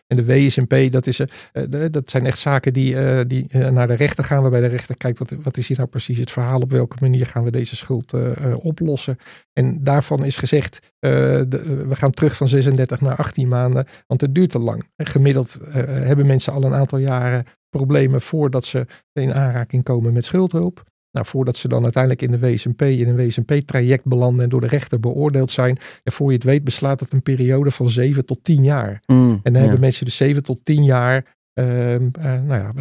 [0.06, 3.94] En de WSNP, dat, is, uh, de, dat zijn echt zaken die, die naar de
[3.94, 6.70] rechter gaan, waarbij de rechter kijkt, wat, wat is hier nou precies het verhaal, op
[6.70, 8.14] welke manier gaan we deze schuld
[8.54, 9.16] oplossen.
[9.52, 14.34] En daarvan is gezegd, de, we gaan terug van 36 naar 18 maanden, want het
[14.34, 14.84] duurt te lang.
[14.96, 20.12] En gemiddeld uh, hebben mensen al een aantal jaren problemen voordat ze in aanraking komen
[20.12, 20.88] met schuldhulp.
[21.12, 24.66] Nou, voordat ze dan uiteindelijk in de WSNP, in een WSNP-traject belanden en door de
[24.66, 25.78] rechter beoordeeld zijn.
[26.02, 29.02] Ja, voor je het weet beslaat het een periode van 7 tot 10 jaar.
[29.06, 29.60] Mm, en dan ja.
[29.60, 32.72] hebben mensen dus 7 tot 10 jaar, nou ja,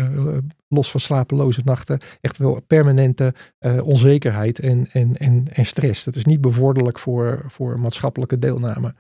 [0.68, 6.04] los van slapeloze nachten, echt wel permanente uh, onzekerheid en, en, en, en stress.
[6.04, 8.94] Dat is niet bevorderlijk voor, voor maatschappelijke deelname.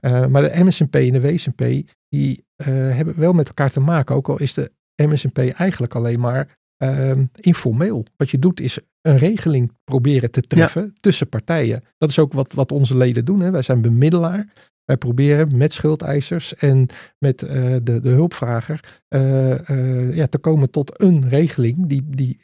[0.00, 4.14] Uh, maar de MSNP en de WSNP, die uh, hebben wel met elkaar te maken.
[4.14, 8.04] Ook al is de MSNP eigenlijk alleen maar uh, informeel.
[8.16, 10.90] Wat je doet is een regeling proberen te treffen ja.
[11.00, 11.84] tussen partijen.
[11.98, 13.40] Dat is ook wat, wat onze leden doen.
[13.40, 13.50] Hè.
[13.50, 14.52] Wij zijn bemiddelaar.
[14.88, 16.86] Wij proberen met schuldeisers en
[17.18, 17.50] met uh,
[17.82, 22.40] de, de hulpvrager uh, ja, te komen tot een regeling die, die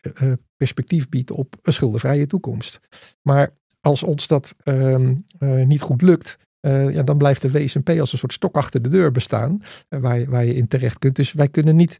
[0.57, 2.81] perspectief biedt op een schuldenvrije toekomst.
[3.23, 5.25] Maar als ons dat um,
[5.65, 9.11] niet goed lukt, ja, dan blijft de WSNP als een soort stok achter de deur
[9.11, 11.17] bestaan, waar, je, waar je in terecht kunt.
[11.17, 11.99] Dus wij kunnen niet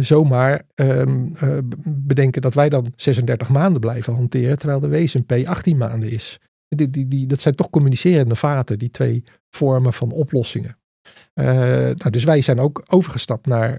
[0.00, 1.32] zomaar um,
[1.84, 6.40] bedenken dat wij dan 36 maanden blijven hanteren, terwijl de WSNP 18 maanden is.
[6.68, 10.78] Die, die, die, dat zijn toch communicerende vaten, die twee vormen van oplossingen.
[11.34, 13.78] nou, dus wij zijn ook overgestapt naar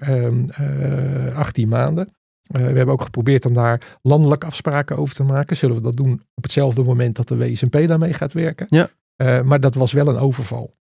[1.35, 2.15] 18 ehm, maanden.
[2.47, 5.57] we hebben ook geprobeerd om daar landelijke afspraken over te maken.
[5.57, 8.65] Zullen we dat doen op hetzelfde moment dat de WSMP daarmee gaat werken?
[8.69, 8.89] Ja.
[9.43, 10.75] maar dat was wel een overval.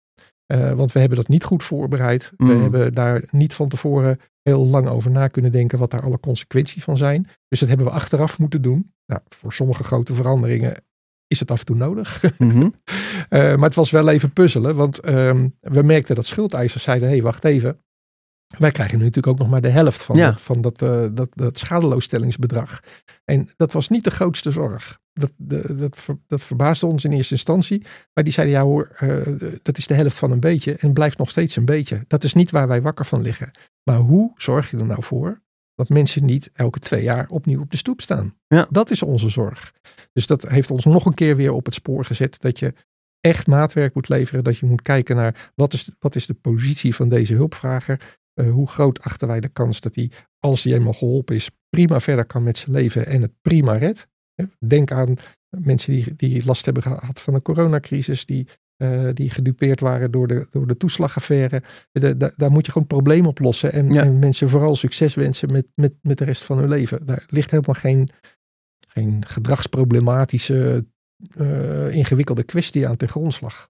[0.76, 2.32] want we hebben dat niet goed voorbereid.
[2.38, 2.62] We Mm.
[2.62, 6.84] hebben daar niet van tevoren heel lang over na kunnen denken wat daar alle consequenties
[6.84, 7.28] van zijn.
[7.48, 8.94] Dus dat hebben we achteraf moeten doen.
[9.06, 10.76] Nou, voor sommige grote veranderingen
[11.36, 12.22] is het af en toe nodig.
[12.38, 12.70] Mhm.
[13.30, 17.14] Eh, maar het was wel even puzzelen, want ehm, we merkten dat schuldeisers zeiden, hé,
[17.14, 17.80] hey, wacht even.
[18.58, 20.30] Wij krijgen nu natuurlijk ook nog maar de helft van, Ja.
[20.32, 22.80] dat, van dat, eh, dat, dat schadeloosstellingsbedrag.
[23.26, 25.00] En dat was niet de grootste zorg.
[25.14, 27.86] Dat, de, dat, ver- dat verbaasde ons in eerste instantie.
[28.14, 29.10] Maar die zeiden, ja hoor, eh,
[29.62, 32.04] dat is de helft van een beetje en blijft nog steeds een beetje.
[32.08, 33.52] Dat is niet waar wij wakker van liggen.
[33.84, 35.42] Maar hoe zorg je er nou voor
[35.76, 38.36] dat mensen niet elke twee jaar opnieuw op de stoep staan?
[38.48, 38.68] Ja.
[38.70, 39.74] Dat is onze zorg.
[40.14, 42.74] Dus dat heeft ons nog een keer weer op het spoor gezet dat je
[43.20, 44.44] echt maatwerk moet leveren.
[44.44, 48.20] Dat je moet kijken naar wat is, wat is de positie van deze hulpvrager.
[48.34, 52.00] Eh, hoe groot achten wij de kans dat hij, als hij eenmaal geholpen is, prima
[52.00, 54.08] verder kan met zijn leven en het prima redt.
[54.68, 55.16] Denk aan
[55.50, 60.28] mensen die, die last hebben gehad van de coronacrisis, die, eh, die gedupeerd waren door
[60.28, 61.62] de, door de toeslagaffaire.
[61.92, 64.04] De- de- daar moet je gewoon het probleem oplossen en, Ja.
[64.04, 67.06] en mensen vooral succes wensen met, met, met de rest van hun leven.
[67.06, 68.10] Daar ligt helemaal geen,
[68.88, 70.86] geen gedragsproblematische,
[71.38, 73.70] eh, ingewikkelde kwestie aan ten grondslag.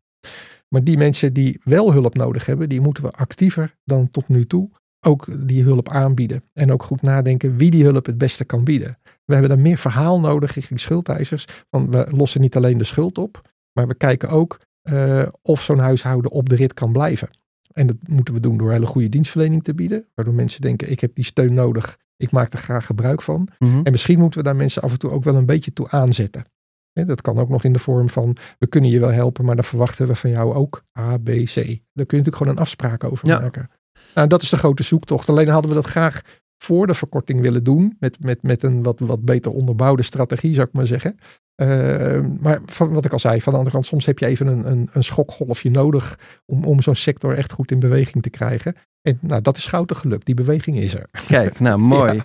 [0.69, 4.45] Maar die mensen die wel hulp nodig hebben, die moeten we actiever dan tot nu
[4.45, 4.69] toe
[5.05, 6.43] ook die hulp aanbieden.
[6.53, 8.97] En ook goed nadenken wie die hulp het beste kan bieden.
[9.25, 11.45] We hebben daar meer verhaal nodig richting schuldeisers.
[11.69, 13.41] Want we lossen niet alleen de schuld op,
[13.73, 17.29] maar we kijken ook eh, of zo'n huishouden op de rit kan blijven.
[17.73, 20.05] En dat moeten we doen door hele goede dienstverlening te bieden.
[20.15, 23.47] Waardoor mensen denken, ik heb die steun nodig, ik maak er graag gebruik van.
[23.59, 23.79] Mhm.
[23.83, 26.45] En misschien moeten we daar mensen af en toe ook wel een beetje toe aanzetten.
[26.93, 29.63] Dat kan ook nog in de vorm van, we kunnen je wel helpen, maar dan
[29.63, 31.53] verwachten we van jou ook A, B, C.
[31.55, 33.39] Daar kun je natuurlijk gewoon een afspraak over Ja.
[33.39, 33.69] maken.
[34.15, 35.29] Nou, dat is de grote zoektocht.
[35.29, 36.21] Alleen hadden we dat graag
[36.57, 37.95] voor de verkorting willen doen.
[37.99, 41.17] Met, met, met een wat, wat beter onderbouwde strategie, zou ik maar zeggen.
[41.55, 44.47] Eh, maar van, wat ik al zei, van de andere kant, soms heb je even
[44.47, 48.75] een, een, een schokgolfje nodig om, om zo'n sector echt goed in beweging te krijgen.
[49.01, 50.25] En nou, dat is gouden gelukt.
[50.25, 51.07] Die beweging is er.
[51.27, 52.21] Kijk, nou mooi.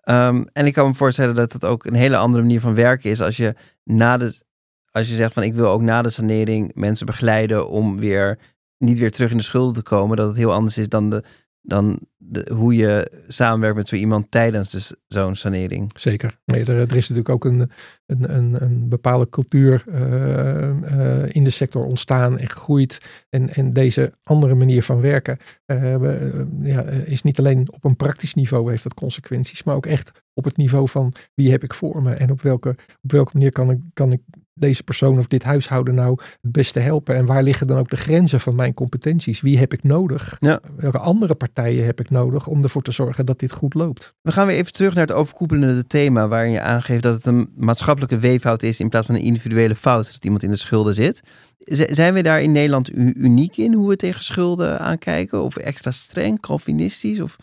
[0.00, 3.10] Ehm, en ik kan me voorstellen dat het ook een hele andere manier van werken
[3.10, 4.42] is als je na de,
[4.90, 8.38] als je zegt van ik wil ook na de sanering mensen begeleiden om weer
[8.78, 11.24] niet weer terug in de schulden te komen, dat het heel anders is dan, de,
[11.66, 11.98] dan
[12.52, 15.90] hoe je samenwerkt met zo iemand tijdens zo'n sanering.
[15.94, 16.38] Zeker.
[16.44, 17.70] Er, er is natuurlijk ook een,
[18.06, 23.00] een, een, een bepaalde cultuur eh, eh, in de sector ontstaan en gegroeid.
[23.30, 27.96] En, en deze andere manier van werken we- eh, ja, is niet alleen op een
[27.96, 31.74] praktisch niveau heeft dat consequenties, maar ook echt op het niveau van wie heb ik
[31.74, 34.20] voor me en op welke, op welke manier kan ik, kan ik
[34.54, 37.14] deze persoon of dit huishouden nou het beste helpen?
[37.14, 39.40] En waar liggen dan ook de grenzen van mijn competenties?
[39.40, 40.36] Wie heb ik nodig?
[40.40, 40.60] Ja.
[40.76, 44.14] Welke andere partijen heb ik nodig om ervoor te zorgen dat dit goed loopt?
[44.22, 47.50] We gaan weer even terug naar het overkoepelende thema waarin je aangeeft dat het een
[47.56, 51.20] maatschappelijke weeffout is in plaats van een individuele fout dat iemand in de schulden zit.
[51.90, 55.42] Zijn we daar in Nederland uniek in hoe we tegen schulden aankijken?
[55.42, 57.20] Of extra streng, calvinistisch?
[57.20, 57.36] Of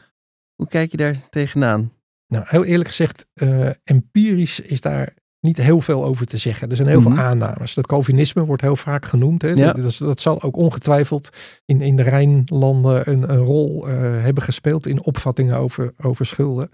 [0.55, 1.91] hoe kijk je daar tegenaan?
[2.27, 6.69] Nou, heel eerlijk gezegd, eh, empirisch is daar niet heel veel over te zeggen.
[6.69, 7.13] Er zijn heel Mhm.
[7.13, 7.73] veel aannames.
[7.73, 9.41] Dat Calvinisme wordt heel vaak genoemd.
[9.41, 9.49] Hè.
[9.49, 9.73] Ja.
[9.73, 11.29] Dat, dat, zal ook ongetwijfeld
[11.65, 16.69] in, in de Rijnlanden een, een rol eh, hebben gespeeld in opvattingen over, over schulden.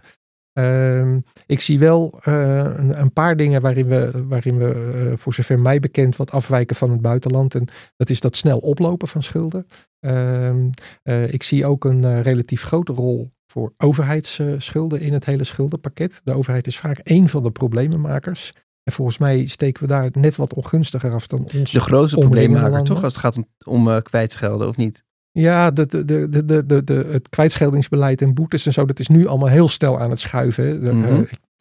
[0.54, 5.34] Ehm, ik zie wel eh, een, een paar dingen waarin we, waarin we eh, voor
[5.34, 7.56] zover mij bekend, wat afwijken van het buitenland.
[7.56, 9.68] En dat is dat snel oplopen van schulden.
[10.00, 10.70] Ehm,
[11.04, 16.22] eh, ik zie ook een relatief grote rol voor overheidsschulden in het hele schuldenpakket.
[16.24, 18.54] De overheid is vaak één van de problemenmakers.
[18.84, 21.72] En volgens mij steken we daar net wat ongunstiger af dan ons.
[21.72, 25.04] De grootste probleemmaker toch als het gaat om, om eh, kwijtschelden of niet?
[25.32, 29.28] Ja, de, de, de, de, de, het kwijtscheldingsbeleid en boetes en zo, dat is nu
[29.28, 30.82] allemaal heel snel aan het schuiven.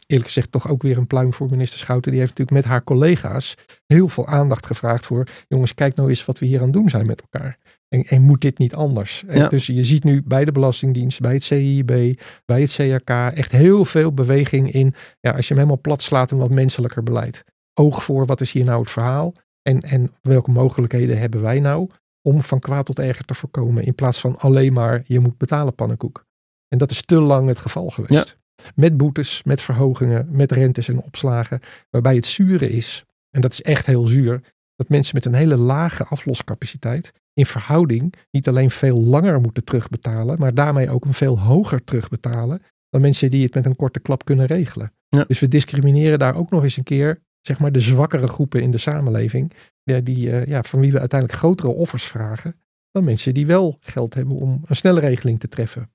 [0.07, 2.11] Eerlijk gezegd toch ook weer een pluim voor minister Schouten.
[2.11, 3.55] Die heeft natuurlijk met haar collega's
[3.87, 6.91] heel veel aandacht gevraagd voor, jongens, kijk nou eens wat we hier aan het doen
[6.91, 7.59] zijn met elkaar.
[7.89, 9.25] En, en moet dit niet anders?
[9.27, 9.49] En Ja.
[9.49, 13.85] Dus je ziet nu bij de Belastingdienst, bij het CIB, bij het CRK echt heel
[13.85, 17.45] veel beweging in, ja, als je hem helemaal plat slaat, een wat menselijker beleid.
[17.75, 19.33] Oog voor, wat is hier nou het verhaal?
[19.63, 21.91] En, en welke mogelijkheden hebben wij nou
[22.23, 23.85] om van kwaad tot erger te voorkomen.
[23.85, 26.25] In plaats van alleen maar je moet betalen pannenkoek.
[26.69, 28.39] En dat is te lang het geval geweest.
[28.75, 31.61] Met boetes, met verhogingen, met rentes en opslagen.
[31.91, 34.41] Waarbij het zure is, en dat is echt heel zuur,
[34.77, 40.39] dat mensen met een hele lage afloscapaciteit in verhouding niet alleen veel langer moeten terugbetalen,
[40.39, 44.25] maar daarmee ook een veel hoger terugbetalen dan mensen die het met een korte klap
[44.25, 44.93] kunnen regelen.
[45.09, 45.25] Ja.
[45.27, 48.71] Dus we discrimineren daar ook nog eens een keer, zeg maar, de zwakkere groepen in
[48.71, 53.35] de samenleving, ja, die, eh, ja, van wie we uiteindelijk grotere offers vragen dan mensen
[53.35, 55.91] die wel geld hebben om een snelle regeling te treffen.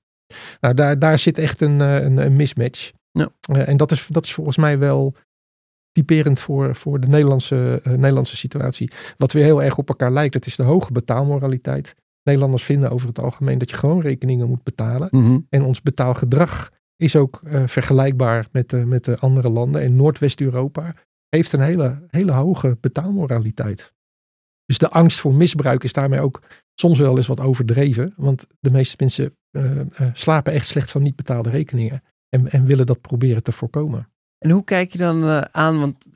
[0.60, 2.92] Nou, daar, daar zit echt een, een, een mismatch.
[3.10, 3.30] Ja.
[3.40, 5.14] en dat is, dat is volgens mij wel
[5.92, 8.92] typerend voor, voor de Nederlandse, Nederlandse situatie.
[9.16, 11.94] Wat weer heel erg op elkaar lijkt, dat is de hoge betaalmoraliteit.
[12.22, 15.08] Nederlanders vinden over het algemeen dat je gewoon rekeningen moet betalen.
[15.10, 15.38] Mhm.
[15.48, 19.82] En ons betaalgedrag is ook uh, vergelijkbaar met, de, met de andere landen.
[19.82, 20.94] En Noordwest-Europa
[21.28, 23.92] heeft een hele, hele hoge betaalmoraliteit.
[24.72, 26.42] Dus de angst voor misbruik is daarmee ook
[26.74, 28.12] soms wel eens wat overdreven.
[28.16, 32.02] Want de meeste mensen uh, uh, slapen echt slecht van niet betaalde rekeningen.
[32.28, 34.08] En, en willen dat proberen te voorkomen.
[34.38, 35.80] En hoe kijk je dan aan?
[35.80, 36.08] Want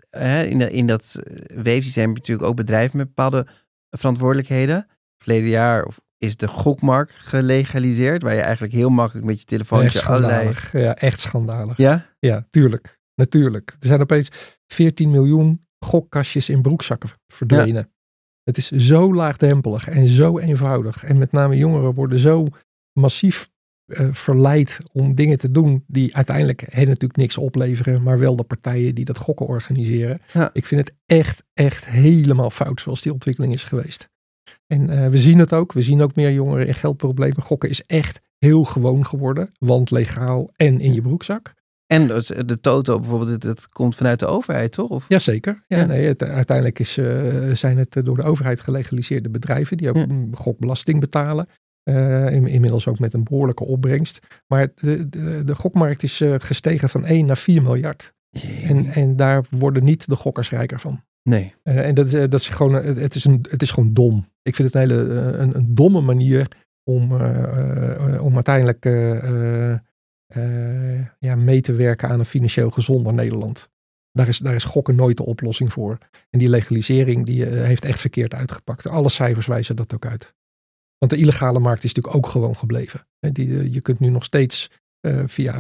[0.48, 1.18] in, de, in dat
[1.54, 3.46] weefsysteem heb je natuurlijk ook bedrijven met bepaalde
[3.90, 4.86] verantwoordelijkheden
[5.18, 9.98] verleden jaar of is de gokmarkt gelegaliseerd, waar je eigenlijk heel makkelijk met je telefoontje
[9.98, 10.52] echt allerlei...
[10.72, 11.76] Ja, echt schandalig.
[11.76, 12.06] Ja?
[12.18, 13.00] Ja, tuurlijk.
[13.14, 13.76] Natuurlijk.
[13.80, 14.30] Er zijn opeens
[14.66, 17.90] 14 miljoen gokkastjes in broekzakken verdwenen.
[18.46, 21.04] Het is zo laagdrempelig en zo eenvoudig.
[21.04, 22.46] En met name jongeren worden zo
[22.92, 23.50] massief
[23.86, 28.42] uh, verleid om dingen te doen die uiteindelijk hen natuurlijk niks opleveren, maar wel de
[28.42, 30.20] partijen die dat gokken organiseren.
[30.32, 30.50] Ja.
[30.52, 34.08] Ik vind het echt, echt helemaal fout zoals die ontwikkeling is geweest.
[34.66, 35.72] En uh, we zien het ook.
[35.72, 37.42] We zien ook meer jongeren in geldproblemen.
[37.42, 39.52] Gokken is echt heel gewoon geworden.
[39.58, 41.54] Want legaal en in je broekzak.
[41.86, 42.06] En
[42.46, 44.88] de toto bijvoorbeeld, dat komt vanuit de overheid, toch?
[44.90, 45.04] Of?
[45.08, 45.64] Jazeker.
[45.66, 45.84] Ja, Ja.
[45.84, 50.06] Nee, het, uiteindelijk is, uh, zijn het door de overheid gelegaliseerde bedrijven die ook Ja.
[50.32, 51.46] gokbelasting betalen.
[51.88, 54.18] Uh, in, inmiddels ook met een behoorlijke opbrengst.
[54.46, 58.12] Maar de, de, de gokmarkt is uh, gestegen van 1 naar 4 miljard.
[58.64, 61.02] En, en daar worden niet de gokkers rijker van.
[61.22, 61.54] Nee.
[61.62, 64.28] En dat, is, dat is gewoon, het, is een, het is gewoon dom.
[64.42, 66.48] Ik vind het een hele een, een domme manier
[66.84, 67.12] om,
[68.20, 68.84] om uiteindelijk
[71.18, 73.68] ja, mee te werken aan een financieel gezonder Nederland.
[74.12, 75.98] Daar is, daar is gokken nooit de oplossing voor.
[76.30, 78.88] En die legalisering die, heeft echt verkeerd uitgepakt.
[78.88, 80.34] Alle cijfers wijzen dat ook uit.
[80.98, 83.06] Want de illegale markt is natuurlijk ook gewoon gebleven.
[83.18, 84.70] Die, je kunt nu nog steeds
[85.26, 85.52] via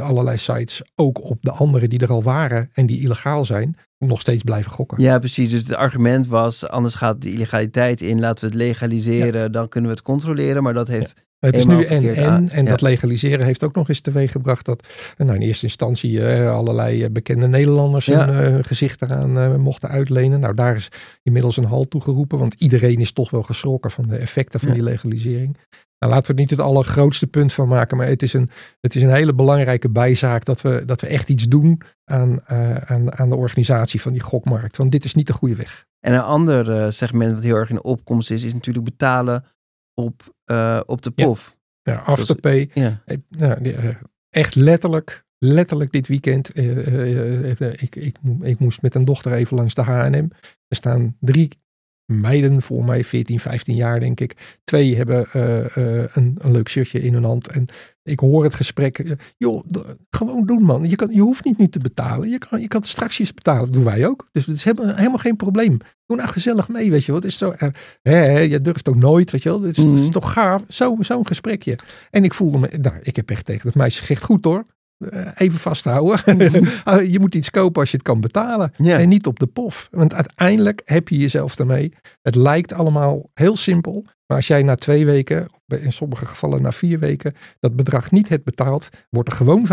[0.00, 4.20] allerlei sites, ook op de andere die er al waren en die illegaal zijn, nog
[4.20, 5.02] steeds blijven gokken.
[5.02, 5.50] Ja, precies.
[5.50, 9.48] Dus het argument was, anders gaat de illegaliteit in, laten we het legaliseren, ja.
[9.48, 10.62] dan kunnen we het controleren.
[10.62, 11.14] Maar dat heeft.
[11.16, 11.22] Ja.
[11.38, 12.30] Het is nu en en.
[12.30, 12.48] aan.
[12.48, 12.70] En Ja.
[12.70, 17.10] dat legaliseren heeft ook nog eens teweeg gebracht dat nou, in eerste instantie eh, allerlei
[17.10, 18.28] bekende Nederlanders Ja.
[18.28, 20.40] hun eh, gezicht eraan eh, mochten uitlenen.
[20.40, 20.88] Nou, daar is
[21.22, 24.74] inmiddels een halt toegeroepen, want iedereen is toch wel geschrokken van de effecten van Ja.
[24.74, 25.56] die legalisering.
[25.98, 28.94] Nou, laten we er niet het allergrootste punt van maken, maar het is een, het
[28.94, 33.18] is een hele belangrijke bijzaak dat we, dat we echt iets doen aan, eh, aan,
[33.18, 34.76] aan de organisatie van die gokmarkt.
[34.76, 35.84] Want dit is niet de goede weg.
[36.00, 39.44] En een ander eh, segment wat heel erg in opkomst is, is natuurlijk betalen
[39.96, 41.56] op, eh, op de pof.
[41.82, 43.02] Ja, Afterpay, Ja.
[43.04, 43.94] Eh, nou, eh,
[44.30, 46.50] echt letterlijk, letterlijk dit weekend.
[46.52, 50.28] eh, ik, ik, ik moest met een dochter even langs de H&M.
[50.68, 51.50] Er staan drie
[52.06, 54.58] meiden voor mij, 14, 15 jaar denk ik.
[54.64, 57.48] Twee hebben eh, eh, een, een leuk shirtje in hun hand.
[57.48, 57.66] En
[58.02, 58.98] ik hoor het gesprek.
[58.98, 59.64] eh, joh,
[60.10, 60.88] gewoon doen man.
[60.88, 62.28] Je, kan, je hoeft niet nu te betalen.
[62.28, 63.64] Je kan, je kan straks eens betalen.
[63.64, 64.28] Dat doen wij ook.
[64.32, 65.78] Dus het is helemaal, helemaal geen probleem.
[66.06, 67.12] Doe nou gezellig mee, weet je.
[67.14, 67.54] Het is zo,
[68.02, 69.62] hè, je durft ook nooit, weet je wel.
[69.62, 70.10] Het is, Mhm.
[70.10, 70.64] toch gaaf.
[70.68, 71.78] Zo- Zo'n gesprekje.
[72.10, 74.64] En ik voelde me, nou, ik heb echt tegen dat meisje gezegd, goed hoor.
[74.98, 76.20] Eh, even vasthouden.
[76.84, 78.72] Ah, je moet iets kopen als je het kan betalen.
[78.76, 78.98] Ja.
[78.98, 79.88] En niet op de pof.
[79.90, 81.92] Want uiteindelijk heb je jezelf ermee.
[82.22, 84.04] Het lijkt allemaal heel simpel.
[84.26, 88.28] Maar als jij na twee weken, in sommige gevallen na vier weken, dat bedrag niet
[88.28, 89.70] hebt betaald, wordt er gewoon 15%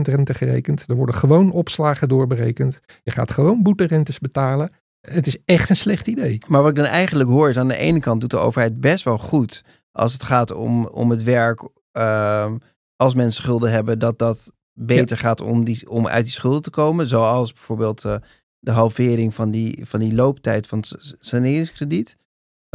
[0.00, 0.84] rente gerekend.
[0.86, 2.80] Er worden gewoon opslagen doorberekend.
[3.02, 4.70] Je gaat gewoon boeterentes betalen.
[5.00, 6.38] Het is echt een slecht idee.
[6.46, 9.04] Maar wat ik dan eigenlijk hoor is aan de ene kant doet de overheid best
[9.04, 11.68] wel goed als het gaat om, om het werk.
[11.92, 12.56] ehm,
[13.00, 16.70] als mensen schulden hebben, dat dat beter gaat om, die, om uit die schulden te
[16.70, 17.06] komen.
[17.06, 18.14] Zoals bijvoorbeeld eh,
[18.58, 22.16] de halvering van die, van die looptijd van het saneringskrediet.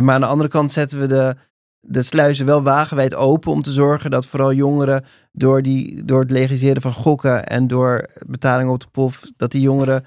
[0.02, 1.36] Maar aan de andere kant zetten we de,
[1.80, 6.32] de sluizen wel wagenwijd open om te zorgen dat vooral jongeren door, die, door het
[6.32, 10.06] legaliseren van gokken en door betaling op de pof, dat die jongeren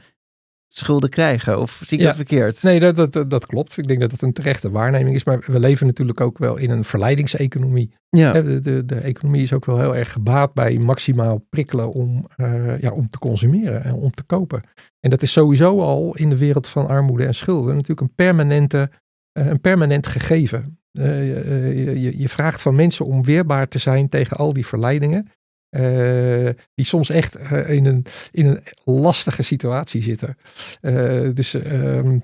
[0.69, 1.61] schulden krijgen.
[1.61, 2.07] Of zie ik Ja.
[2.07, 2.63] dat verkeerd?
[2.63, 3.77] Nee, dat, dat, dat klopt.
[3.77, 5.25] Ik denk dat dat een terechte waarneming is.
[5.25, 7.93] Maar we leven natuurlijk ook wel in een verleidingseconomie.
[8.09, 8.33] Ja.
[8.33, 12.81] De, de, de economie is ook wel heel erg gebaat bij maximaal prikkelen om, eh,
[12.81, 14.63] ja, om te consumeren en om te kopen.
[15.01, 18.91] En dat is sowieso al in de wereld van armoede en schulden natuurlijk een, permanente,
[19.33, 20.79] eh, een permanent gegeven.
[20.93, 25.29] Eh, je, je, je vraagt van mensen om weerbaar te zijn tegen al die verleidingen.
[25.71, 30.37] Eh, die soms echt eh, in, een, in een lastige situatie zitten.
[30.81, 32.19] Eh, dus ehm,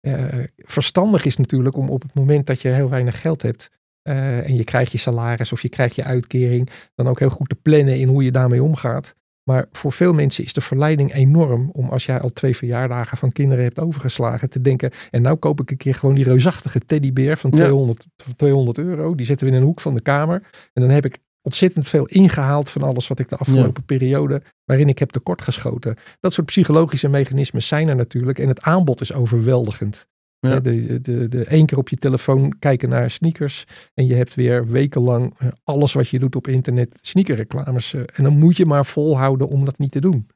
[0.00, 0.24] eh,
[0.56, 3.70] verstandig is natuurlijk om op het moment dat je heel weinig geld hebt.
[4.02, 6.70] en je krijgt je salaris of je krijgt je uitkering.
[6.94, 9.14] dan ook heel goed te plannen in hoe je daarmee omgaat.
[9.44, 13.32] Maar voor veel mensen is de verleiding enorm om als jij al twee verjaardagen van
[13.32, 14.90] kinderen hebt overgeslagen te denken.
[15.10, 19.14] En nou koop ik een keer gewoon die reusachtige teddybeer van 200, 200 euro.
[19.14, 20.42] Die zetten we in een hoek van de kamer.
[20.72, 24.88] En dan heb ik ontzettend veel ingehaald van alles wat ik de afgelopen periode waarin
[24.88, 25.96] ik heb tekortgeschoten.
[26.20, 28.38] Dat soort psychologische mechanismes zijn er natuurlijk.
[28.38, 30.06] En het aanbod is overweldigend.
[30.38, 30.60] Ja.
[30.60, 33.64] De, de, de één keer op je telefoon kijken naar sneakers.
[33.94, 37.94] En je hebt weer wekenlang eh, alles wat je doet op internet sneakerreclames.
[37.94, 40.26] eh, En dan moet je maar volhouden om dat niet te doen.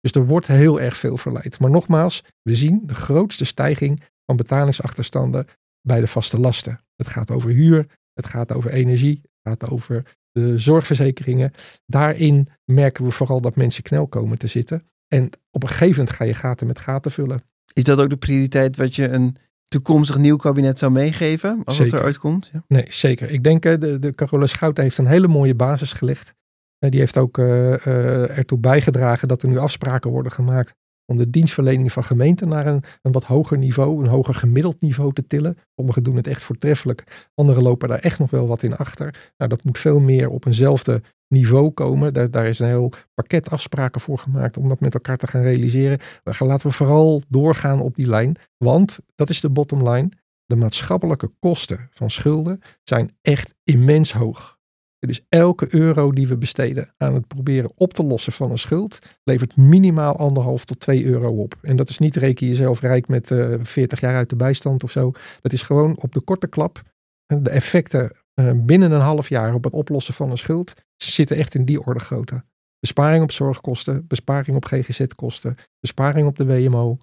[0.00, 1.58] Dus er wordt heel erg veel verleid.
[1.58, 5.46] Maar nogmaals, we zien de grootste stijging van betalingsachterstanden
[5.80, 6.80] bij de vaste lasten.
[6.96, 11.52] Het gaat over huur, het gaat over energie, het gaat over de zorgverzekeringen.
[11.86, 14.82] Daarin merken we vooral dat mensen knel komen te zitten.
[15.08, 17.42] En op een gegeven moment ga je gaten met gaten vullen.
[17.72, 19.36] Is dat ook de prioriteit wat je een
[19.68, 21.62] toekomstig nieuw kabinet zou meegeven?
[21.64, 21.98] Als het Zeker.
[21.98, 22.50] er ooit komt?
[22.52, 22.64] Ja.
[22.68, 23.30] Nee, zeker.
[23.30, 26.34] Ik denk, eh, de, de Carola Schouten heeft een hele mooie basis gelegd.
[26.78, 30.74] Eh, Die heeft ook eh, ertoe bijgedragen dat er nu afspraken worden gemaakt
[31.06, 35.12] om de dienstverlening van gemeenten naar een, een wat hoger niveau, een hoger gemiddeld niveau
[35.12, 35.58] te tillen.
[35.76, 39.32] Sommigen doen het echt voortreffelijk, anderen lopen daar echt nog wel wat in achter.
[39.36, 42.12] Nou, dat moet veel meer op eenzelfde niveau komen.
[42.12, 45.42] Daar, daar is een heel pakket afspraken voor gemaakt om dat met elkaar te gaan
[45.42, 45.98] realiseren.
[46.24, 50.08] Gaan, laten we vooral doorgaan op die lijn, want dat is de bottom line.
[50.46, 54.58] De maatschappelijke kosten van schulden zijn echt immens hoog.
[55.06, 58.98] Dus elke euro die we besteden aan het proberen op te lossen van een schuld,
[59.24, 61.54] levert minimaal anderhalf tot twee euro op.
[61.62, 64.90] En dat is niet reken jezelf rijk met eh 40 jaar uit de bijstand of
[64.90, 65.12] zo.
[65.40, 66.82] Dat is gewoon op de korte klap.
[67.26, 71.36] eh, De effecten eh, binnen een half jaar op het oplossen van een schuld zitten
[71.36, 72.44] echt in die orde grootte.
[72.80, 76.98] Besparing op zorgkosten, besparing op GGZ-kosten, besparing op de WMO.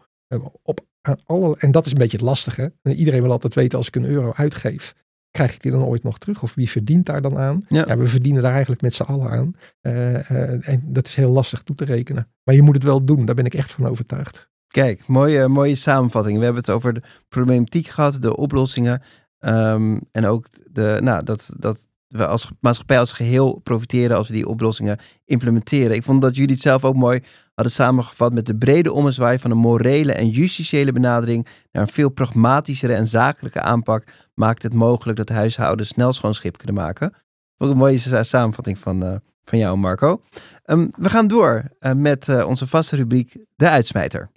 [0.63, 2.73] Op aan alle, en dat is een beetje het lastige.
[2.83, 4.95] Iedereen wil altijd weten als ik een euro uitgeef,
[5.31, 6.43] krijg ik die dan ooit nog terug?
[6.43, 7.65] Of wie verdient daar dan aan?
[7.67, 7.83] Ja.
[7.87, 9.55] Ja, we verdienen daar eigenlijk met z'n allen aan.
[9.81, 12.27] Eh, eh, en dat is heel lastig toe te rekenen.
[12.43, 14.49] Maar je moet het wel doen, daar ben ik echt van overtuigd.
[14.67, 16.37] Kijk, mooie, mooie samenvatting.
[16.37, 19.01] We hebben het over de problematiek gehad, de oplossingen.
[19.39, 24.33] ehm, en ook de, nou, dat, dat we als maatschappij als geheel profiteren als we
[24.33, 25.95] die oplossingen implementeren.
[25.95, 27.21] Ik vond dat jullie het zelf ook mooi
[27.53, 32.09] hadden samengevat met de brede ommezwaai van een morele en justitiële benadering naar een veel
[32.09, 34.03] pragmatischere en zakelijke aanpak
[34.33, 37.13] maakt het mogelijk dat huishoudens snel schoon schip kunnen maken.
[37.57, 40.21] Ook een mooie sa- samenvatting van, eh, van jou, Marco.
[40.63, 44.29] Ehm, we gaan door eh, met eh, onze vaste rubriek De Uitsmijter.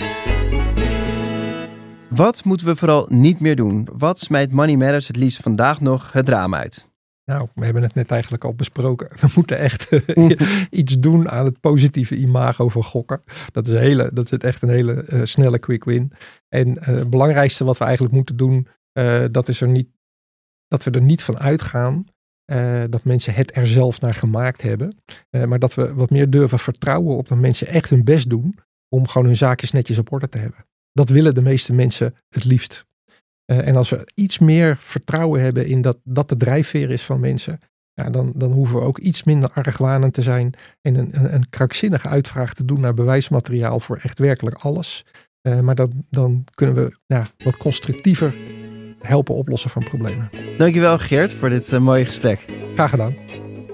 [2.09, 3.89] Wat moeten we vooral niet meer doen?
[3.93, 6.89] Wat smijt Money Matters het liefst vandaag nog het raam uit?
[7.25, 9.09] Nou, we hebben het net eigenlijk al besproken.
[9.21, 10.31] We moeten echt eh,
[10.81, 13.23] iets doen aan het positieve imago van gokken.
[13.53, 16.13] Dat is, hele, dat is echt een hele eh, snelle quick win.
[16.49, 18.69] En eh, het belangrijkste wat we eigenlijk moeten doen,
[19.31, 19.89] dat is er niet,
[20.69, 22.07] dat we er niet van uitgaan
[22.91, 24.97] dat mensen het er zelf naar gemaakt hebben.
[25.31, 28.59] Maar dat we wat meer durven vertrouwen op dat mensen echt hun best doen
[28.89, 30.67] om gewoon hun zaakjes netjes op orde te hebben.
[30.93, 32.87] Dat willen de meeste mensen het liefst.
[33.45, 37.21] Eh, en als we iets meer vertrouwen hebben in dat dat de drijfveer is van
[37.21, 37.61] mensen,
[37.95, 41.51] ja, dan, dan hoeven we ook iets minder argwanend te zijn en een, een, een
[41.51, 45.05] krankzinnige uitvraag te doen naar bewijsmateriaal voor echt werkelijk alles.
[45.41, 48.35] Eh, maar dat, dan kunnen we ja, wat constructiever
[49.01, 50.31] helpen oplossen van problemen.
[50.59, 52.47] Dankjewel Geert voor dit eh, mooie gesprek.
[52.75, 53.15] Graag gedaan.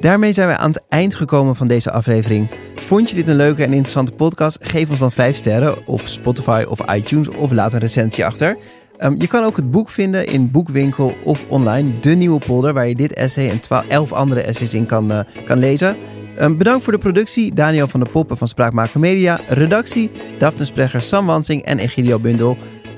[0.01, 2.49] Daarmee zijn we aan het eind gekomen van deze aflevering.
[2.75, 4.59] Vond je dit een leuke en interessante podcast?
[4.61, 8.57] Geef ons dan 5 sterren op Spotify of iTunes of laat een recensie achter.
[9.01, 12.01] Ehm, je kan ook het boek vinden in boekwinkel of online.
[12.01, 15.21] De Nieuwe Polder, waar je dit essay en 12, 11 andere essays in kan, eh,
[15.45, 15.97] kan lezen.
[16.37, 19.41] Ehm, bedankt voor de productie, Daniel van der Poppen van Spraakmaker Media.
[19.49, 22.57] Redactie, Daphne Sprecher, Sam Wansing en Egidio Bundel.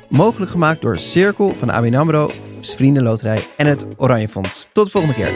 [0.08, 2.30] Mogelijk gemaakt door Cirkel van ABN AMRO,
[2.60, 4.68] Vriendenloterij en het Oranje Fonds.
[4.72, 5.30] Tot de volgende keer.